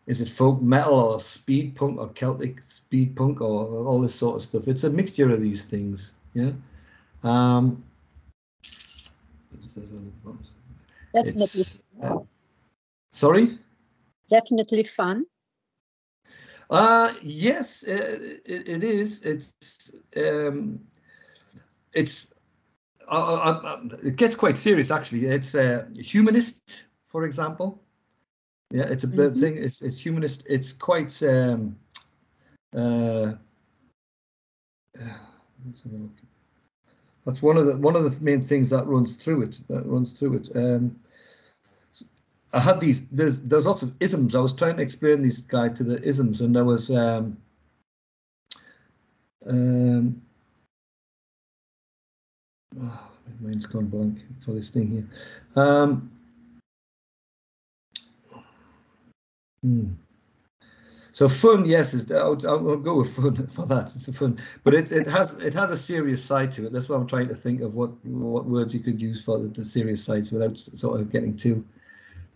is 0.06 0.20
it 0.20 0.28
folk 0.28 0.60
metal 0.60 0.98
or 0.98 1.20
speed 1.20 1.74
punk 1.76 1.98
or 1.98 2.08
Celtic 2.08 2.62
speed 2.62 3.14
punk 3.14 3.40
or 3.40 3.86
all 3.86 4.00
this 4.00 4.14
sort 4.14 4.36
of 4.36 4.42
stuff. 4.42 4.66
It's 4.66 4.84
a 4.84 4.90
mixture 4.90 5.30
of 5.30 5.40
these 5.40 5.64
things. 5.64 6.14
Yeah. 6.34 6.52
Um, 7.22 7.84
Definitely. 11.12 11.64
Uh, 12.02 12.18
sorry. 13.12 13.58
Definitely 14.28 14.84
fun. 14.84 15.26
Uh, 16.70 17.12
yes, 17.22 17.84
uh, 17.86 18.38
it, 18.44 18.68
it 18.68 18.84
is. 18.84 19.22
It's 19.22 19.90
um, 20.16 20.80
it's 21.92 22.32
it 23.10 24.16
gets 24.16 24.36
quite 24.36 24.56
serious 24.56 24.90
actually. 24.90 25.26
It's 25.26 25.54
a 25.54 25.88
humanist, 25.98 26.84
for 27.06 27.24
example. 27.24 27.82
Yeah, 28.70 28.84
it's 28.84 29.04
a 29.04 29.08
mm 29.08 29.14
-hmm. 29.14 29.40
thing. 29.40 29.56
It's 29.56 29.82
it's 29.82 30.06
humanist. 30.06 30.42
It's 30.46 30.72
quite. 30.72 31.22
Um, 31.22 31.76
uh, 32.76 33.32
let's 35.64 35.82
have 35.82 35.94
a 35.94 35.98
look. 35.98 36.18
That's 37.24 37.42
one 37.42 37.58
of 37.60 37.66
the 37.66 37.76
one 37.76 37.96
of 37.98 38.04
the 38.04 38.24
main 38.24 38.42
things 38.42 38.70
that 38.70 38.86
runs 38.86 39.16
through 39.16 39.42
it. 39.42 39.60
That 39.68 39.86
runs 39.86 40.12
through 40.12 40.36
it. 40.36 40.56
Um, 40.56 41.00
I 42.52 42.60
had 42.60 42.80
these. 42.80 43.06
There's 43.08 43.40
there's 43.42 43.66
lots 43.66 43.82
of 43.82 43.92
isms. 44.00 44.34
I 44.34 44.40
was 44.40 44.52
trying 44.52 44.76
to 44.76 44.82
explain 44.82 45.22
these 45.22 45.44
guys 45.44 45.72
to 45.78 45.84
the 45.84 46.00
isms, 46.02 46.40
and 46.40 46.54
there 46.54 46.64
was. 46.64 46.90
Um, 46.90 47.36
um, 49.46 50.22
oh, 52.78 53.10
my 53.26 53.48
mind's 53.48 53.66
gone 53.66 53.86
blank 53.86 54.18
for 54.44 54.52
this 54.52 54.70
thing 54.70 54.86
here. 54.86 55.06
Um, 55.56 56.10
hmm. 59.62 59.90
So 61.12 61.28
fun, 61.28 61.66
yes, 61.66 61.92
is 61.92 62.10
I'll, 62.10 62.38
I'll, 62.48 62.76
go 62.76 62.98
with 62.98 63.14
fun 63.14 63.46
for 63.54 63.66
that 63.66 63.92
for 64.04 64.12
fun. 64.12 64.38
But 64.64 64.74
it 64.74 64.92
it 64.92 65.06
has 65.06 65.34
it 65.34 65.52
has 65.54 65.70
a 65.70 65.76
serious 65.76 66.24
side 66.24 66.52
to 66.52 66.66
it. 66.66 66.72
That's 66.72 66.88
why 66.88 66.96
I'm 66.96 67.06
trying 67.06 67.28
to 67.28 67.34
think 67.34 67.60
of 67.60 67.74
what 67.74 67.90
what 68.06 68.46
words 68.46 68.72
you 68.72 68.80
could 68.80 69.02
use 69.02 69.20
for 69.20 69.38
the, 69.38 69.48
the 69.48 69.64
serious 69.64 70.02
sides 70.04 70.32
without 70.32 70.56
sort 70.56 71.00
of 71.00 71.10
getting 71.10 71.36
too 71.36 71.64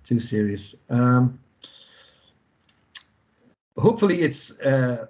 too 0.03 0.21
serious. 0.21 0.75
Um, 0.91 1.39
hopefully, 3.79 4.23
it's 4.23 4.59
uh, 4.61 5.07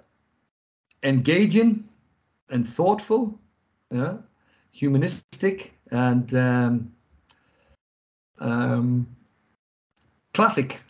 engaging 1.03 1.83
and 2.49 2.65
thoughtful. 2.67 3.37
Yeah, 3.91 4.17
humanistic 4.75 5.73
and 5.91 6.33
um, 6.33 6.91
um, 8.39 9.07
classic. 10.33 10.83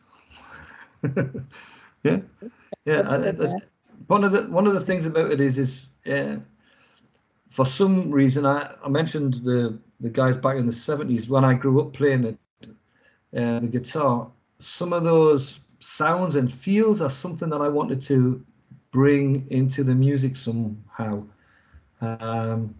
yeah, 2.03 2.19
yeah. 2.85 3.01
I, 3.07 3.29
I, 3.29 3.55
one 4.07 4.23
of 4.23 4.31
the 4.31 4.47
one 4.49 4.65
of 4.65 4.73
the 4.73 4.81
things 4.81 5.05
about 5.05 5.31
it 5.31 5.39
is 5.39 5.59
is 5.59 5.89
uh, 6.11 6.37
for 7.49 7.65
some 7.65 8.09
reason 8.09 8.45
I, 8.45 8.73
I 8.83 8.89
mentioned 8.89 9.35
the 9.35 9.77
the 9.99 10.09
guys 10.09 10.35
back 10.35 10.57
in 10.57 10.65
the 10.65 10.73
seventies 10.73 11.29
when 11.29 11.45
I 11.45 11.53
grew 11.53 11.79
up 11.81 11.93
playing 11.93 12.23
it, 12.23 12.37
uh, 13.37 13.59
the 13.59 13.67
guitar. 13.67 14.31
Some 14.57 14.93
of 14.93 15.03
those 15.03 15.59
sounds 15.79 16.35
and 16.35 16.51
feels 16.51 17.01
are 17.01 17.09
something 17.09 17.49
that 17.49 17.61
I 17.61 17.67
wanted 17.69 18.01
to 18.03 18.43
bring 18.89 19.45
into 19.51 19.83
the 19.83 19.93
music 19.93 20.35
somehow. 20.35 21.23
Um, 22.01 22.73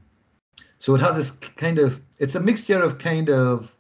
so 0.86 0.94
it 0.94 1.02
has 1.02 1.16
this 1.16 1.32
kind 1.32 1.80
of, 1.80 2.00
it's 2.20 2.36
a 2.36 2.40
mixture 2.40 2.80
of 2.80 3.00
kind 3.00 3.32
of 3.32 3.76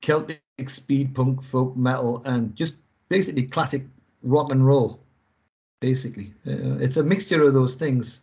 Celtic 0.00 0.40
speed 0.66 1.14
punk, 1.14 1.40
folk 1.40 1.76
metal, 1.76 2.20
and 2.24 2.56
just 2.56 2.78
basically 3.08 3.44
classic 3.44 3.84
rock 4.24 4.50
and 4.50 4.66
roll. 4.66 5.04
Basically, 5.78 6.34
uh, 6.48 6.82
it's 6.82 6.96
a 6.96 7.04
mixture 7.04 7.44
of 7.44 7.54
those 7.54 7.76
things 7.76 8.22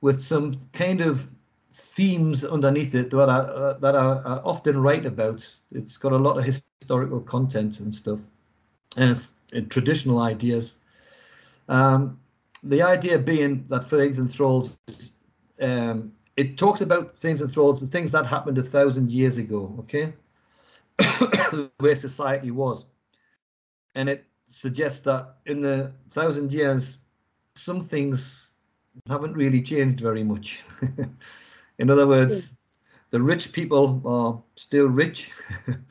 with 0.00 0.22
some 0.22 0.54
kind 0.72 1.02
of 1.02 1.30
themes 1.70 2.46
underneath 2.46 2.94
it 2.94 3.10
that 3.10 3.28
I 3.28 3.40
uh, 3.40 3.78
that 3.80 3.94
I, 3.94 4.22
I, 4.24 4.36
often 4.38 4.80
write 4.80 5.04
about. 5.04 5.54
It's 5.72 5.98
got 5.98 6.12
a 6.12 6.16
lot 6.16 6.38
of 6.38 6.44
historical 6.44 7.20
content 7.20 7.80
and 7.80 7.94
stuff, 7.94 8.20
and, 8.96 9.22
and 9.52 9.70
traditional 9.70 10.20
ideas. 10.20 10.78
Um, 11.68 12.18
the 12.62 12.80
idea 12.80 13.18
being 13.18 13.66
that 13.68 13.82
Theigns 13.82 14.18
and 14.18 14.30
Thralls 14.30 14.78
um, 15.60 16.12
it 16.40 16.56
talks 16.56 16.80
about 16.80 17.16
Theigns 17.16 17.42
and 17.42 17.52
thralls, 17.52 17.82
the 17.82 17.86
things 17.86 18.12
that 18.12 18.24
happened 18.24 18.56
a 18.56 18.62
thousand 18.62 19.12
years 19.12 19.36
ago, 19.36 19.76
okay? 19.80 20.14
Where 21.80 21.94
society 21.94 22.50
was. 22.50 22.86
And 23.94 24.08
it 24.08 24.24
suggests 24.46 25.00
that 25.00 25.34
in 25.44 25.60
the 25.60 25.92
thousand 26.08 26.50
years, 26.50 27.02
some 27.56 27.78
things 27.78 28.52
haven't 29.06 29.34
really 29.34 29.60
changed 29.60 30.00
very 30.00 30.24
much. 30.24 30.62
in 31.78 31.90
other 31.90 32.06
words, 32.06 32.56
the 33.10 33.20
rich 33.20 33.52
people 33.52 34.00
are 34.06 34.42
still 34.56 34.86
rich. 34.86 35.30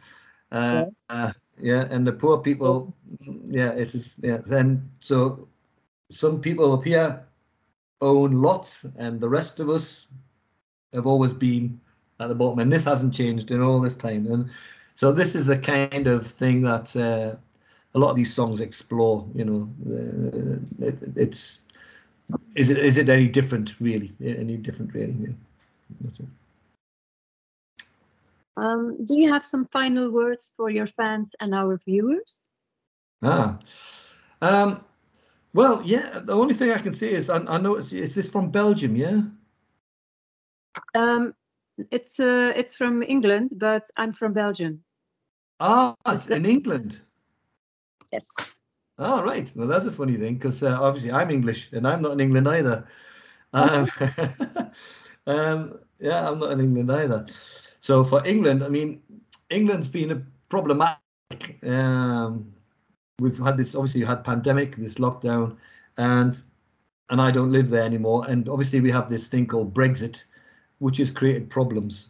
uh, 0.52 0.86
uh, 1.10 1.32
yeah, 1.60 1.86
and 1.92 2.08
the 2.08 2.14
poor 2.14 2.40
people, 2.40 2.96
so, 3.24 3.34
yeah, 3.46 3.70
it's 3.74 3.92
just, 3.92 4.24
yeah. 4.24 4.40
Then 4.44 4.90
so 5.00 5.48
some 6.10 6.42
people 6.42 6.74
up 6.74 6.86
here 6.86 7.24
own 8.02 8.42
lots, 8.42 8.86
and 8.98 9.22
the 9.22 9.30
rest 9.30 9.60
of 9.60 9.70
us 9.70 10.08
have 10.94 11.08
always 11.08 11.34
been 11.34 11.80
at 12.20 12.28
the 12.28 12.36
bottom, 12.36 12.60
and 12.60 12.72
this 12.72 12.84
hasn't 12.84 13.14
changed 13.14 13.52
in 13.52 13.62
all 13.62 13.80
this 13.80 13.96
time. 13.96 14.28
And 14.28 14.50
so 14.96 15.12
this 15.12 15.36
is 15.36 15.48
the 15.48 15.58
kind 15.58 16.08
of 16.08 16.26
thing 16.26 16.62
that 16.64 16.96
uh, 16.96 17.36
a 17.96 18.00
lot 18.00 18.10
of 18.10 18.16
these 18.16 18.34
songs 18.34 18.60
explore. 18.60 19.26
You 19.34 19.46
know, 19.46 19.70
uh, 19.88 20.86
it, 20.86 20.98
it's 21.16 21.62
is 22.56 22.70
it 22.70 22.78
is 22.78 22.98
it 22.98 23.10
any 23.10 23.28
different 23.28 23.80
really? 23.80 24.12
Any 24.24 24.58
different 24.58 24.94
really? 24.94 25.16
Yeah. 25.20 25.34
That's 26.02 26.20
it. 26.20 26.28
Um, 28.58 29.06
do 29.06 29.18
you 29.18 29.32
have 29.32 29.46
some 29.46 29.66
final 29.66 30.12
words 30.12 30.52
for 30.58 30.70
your 30.70 30.86
fans 30.86 31.34
and 31.40 31.56
our 31.56 31.80
viewers? 31.86 32.50
Ah, 33.24 33.58
um, 34.42 34.84
well, 35.54 35.82
yeah. 35.84 36.20
The 36.20 36.34
only 36.34 36.54
thing 36.54 36.72
I 36.72 36.78
can 36.78 36.94
say 36.94 37.14
is 37.14 37.30
I, 37.30 37.38
I 37.38 37.58
know 37.60 37.76
it's 37.76 37.94
is 37.94 38.16
this 38.16 38.30
from 38.30 38.52
Belgium, 38.52 38.96
yeah. 38.96 39.22
Um, 40.96 41.34
it's 41.92 42.20
uh, 42.20 42.54
it's 42.56 42.76
from 42.76 43.04
England, 43.04 43.52
but 43.56 43.90
I'm 43.98 44.14
from 44.14 44.34
Belgium. 44.34 44.84
Ah, 45.60 45.96
it's 46.08 46.30
in 46.30 46.46
England. 46.46 47.02
Yes. 48.12 48.28
Oh, 48.98 49.24
right. 49.24 49.52
Well, 49.56 49.68
that's 49.68 49.86
a 49.86 49.92
funny 49.92 50.16
thing 50.16 50.36
because 50.36 50.62
uh, 50.62 50.78
obviously 50.80 51.12
I'm 51.12 51.32
English 51.32 51.72
and 51.72 51.88
I'm 51.88 52.02
not 52.02 52.14
in 52.14 52.20
England 52.20 52.48
either. 52.48 52.86
Um, 53.54 53.88
um, 55.28 55.80
yeah, 56.00 56.30
I'm 56.30 56.40
not 56.40 56.52
in 56.52 56.60
England 56.60 56.92
either. 56.92 57.26
So 57.80 58.04
for 58.04 58.26
England, 58.26 58.64
I 58.64 58.68
mean, 58.68 59.02
England's 59.50 59.88
been 59.88 60.12
a 60.12 60.22
problematic. 60.50 61.60
Um, 61.64 62.54
we've 63.20 63.38
had 63.40 63.58
this 63.58 63.76
obviously 63.76 64.02
you 64.02 64.06
had 64.06 64.24
pandemic, 64.24 64.76
this 64.76 64.96
lockdown, 64.96 65.58
and 65.98 66.42
and 67.10 67.22
I 67.22 67.32
don't 67.32 67.52
live 67.52 67.70
there 67.70 67.86
anymore. 67.86 68.26
And 68.28 68.50
obviously 68.50 68.82
we 68.82 68.92
have 68.92 69.10
this 69.10 69.28
thing 69.28 69.48
called 69.48 69.74
Brexit, 69.74 70.24
which 70.80 70.98
has 70.98 71.12
created 71.12 71.50
problems. 71.50 72.10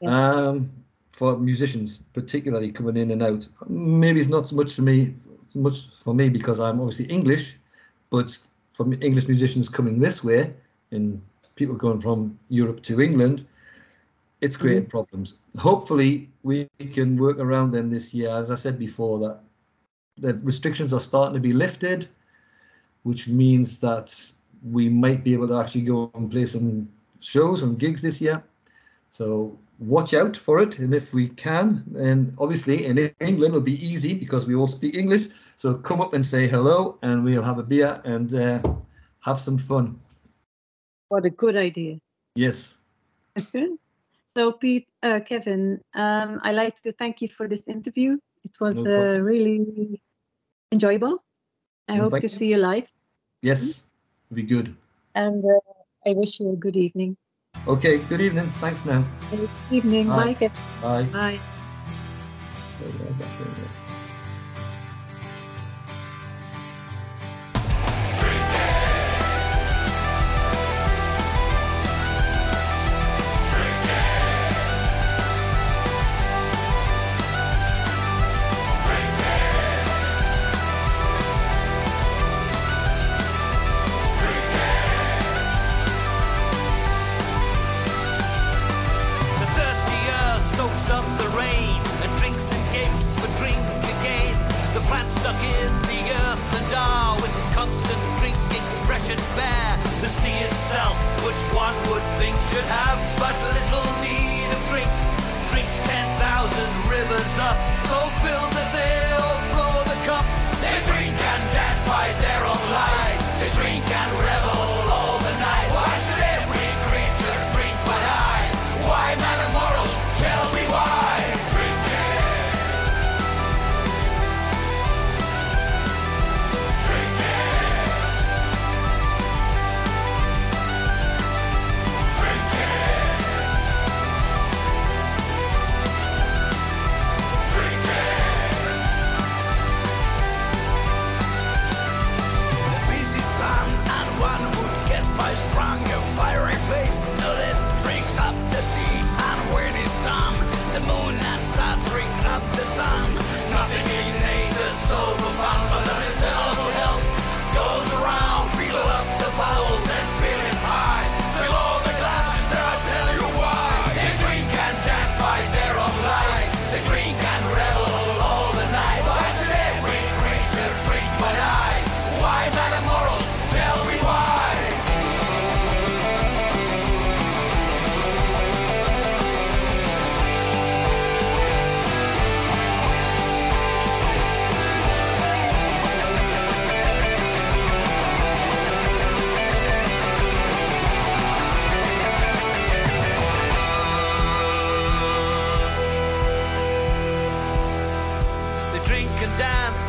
Yes. 0.00 0.12
Um, 0.12 0.70
for 1.12 1.38
musicians, 1.38 2.00
particularly 2.12 2.72
coming 2.72 2.96
in 2.96 3.10
and 3.10 3.22
out. 3.22 3.46
Maybe 3.68 4.18
it's 4.18 4.30
not 4.30 4.48
so 4.48 4.56
much 4.56 4.76
to 4.76 4.82
me, 4.82 5.14
much 5.54 5.88
for 5.90 6.14
me 6.14 6.28
because 6.30 6.58
I'm 6.58 6.80
obviously 6.80 7.04
English, 7.06 7.56
but 8.10 8.36
for 8.72 8.90
English 9.00 9.28
musicians 9.28 9.68
coming 9.68 9.98
this 9.98 10.24
way 10.24 10.54
and 10.90 11.20
people 11.54 11.76
going 11.76 12.00
from 12.00 12.38
Europe 12.48 12.82
to 12.84 13.00
England, 13.00 13.44
it's 14.40 14.56
created 14.56 14.88
problems. 14.88 15.34
Hopefully, 15.58 16.30
we 16.42 16.68
can 16.92 17.16
work 17.16 17.38
around 17.38 17.70
them 17.70 17.90
this 17.90 18.12
year. 18.12 18.30
As 18.30 18.50
I 18.50 18.56
said 18.56 18.78
before, 18.78 19.18
that 19.20 19.40
the 20.16 20.34
restrictions 20.42 20.92
are 20.92 21.00
starting 21.00 21.34
to 21.34 21.40
be 21.40 21.52
lifted, 21.52 22.08
which 23.04 23.28
means 23.28 23.78
that 23.80 24.32
we 24.64 24.88
might 24.88 25.22
be 25.22 25.32
able 25.32 25.48
to 25.48 25.56
actually 25.56 25.82
go 25.82 26.10
and 26.14 26.30
play 26.30 26.46
some 26.46 26.88
shows 27.22 27.62
and 27.62 27.78
gigs 27.78 28.02
this 28.02 28.20
year. 28.20 28.42
So 29.10 29.58
watch 29.78 30.14
out 30.14 30.36
for 30.36 30.60
it. 30.60 30.78
And 30.78 30.94
if 30.94 31.12
we 31.12 31.28
can, 31.28 31.84
and 31.98 32.34
obviously 32.38 32.86
in 32.86 32.98
England 33.20 33.54
it'll 33.54 33.60
be 33.60 33.84
easy 33.86 34.14
because 34.14 34.46
we 34.46 34.54
all 34.54 34.66
speak 34.66 34.94
English. 34.94 35.28
So 35.56 35.74
come 35.74 36.00
up 36.00 36.14
and 36.14 36.24
say 36.24 36.46
hello 36.46 36.98
and 37.02 37.24
we'll 37.24 37.42
have 37.42 37.58
a 37.58 37.62
beer 37.62 38.00
and 38.04 38.32
uh, 38.34 38.62
have 39.20 39.38
some 39.38 39.58
fun. 39.58 40.00
What 41.08 41.26
a 41.26 41.30
good 41.30 41.56
idea. 41.56 41.98
Yes. 42.34 42.78
so, 44.34 44.52
Pete, 44.52 44.88
uh, 45.02 45.20
Kevin, 45.20 45.80
um, 45.94 46.40
I'd 46.42 46.54
like 46.54 46.80
to 46.82 46.92
thank 46.92 47.20
you 47.20 47.28
for 47.28 47.46
this 47.48 47.68
interview. 47.68 48.18
It 48.44 48.58
was 48.60 48.76
No 48.76 48.86
uh, 48.86 49.18
really 49.18 50.00
enjoyable. 50.72 51.22
I 51.88 51.96
No, 51.96 52.04
hope 52.04 52.16
to 52.20 52.22
you. 52.22 52.28
see 52.28 52.46
you 52.48 52.56
live, 52.56 52.88
Yes. 53.42 53.84
Be 54.32 54.42
good. 54.42 54.74
and 55.14 55.44
uh, 55.44 55.81
I 56.06 56.12
wish 56.12 56.40
you 56.40 56.52
a 56.52 56.56
good 56.56 56.76
evening. 56.76 57.16
Okay. 57.66 57.98
Good 58.08 58.20
evening. 58.20 58.46
Thanks 58.58 58.84
now. 58.84 59.04
Good 59.30 59.48
evening. 59.70 60.08
Bye. 60.08 60.34
Bye, 60.34 60.50
Bye. 60.82 61.38
Bye. 62.82 63.68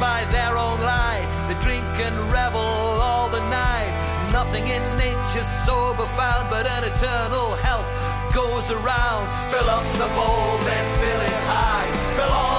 By 0.04 0.26
their 0.36 0.58
own 0.58 0.80
light. 0.82 1.32
They 1.48 1.58
drink 1.68 1.88
and 2.08 2.16
revel 2.30 2.60
all 3.08 3.30
the 3.30 3.44
night. 3.64 3.96
Nothing 4.34 4.66
in 4.68 4.84
nature's 4.98 5.52
so 5.66 5.78
profound, 5.94 6.50
but 6.50 6.66
an 6.76 6.84
eternal 6.92 7.50
health 7.68 7.94
goes 8.36 8.68
around. 8.78 9.24
Fill 9.52 9.70
up 9.78 9.88
the 10.04 10.10
bowl, 10.18 10.50
then 10.68 10.86
fill 11.02 11.22
it 11.32 11.40
high. 11.48 11.90
Fill 12.18 12.34
all 12.42 12.53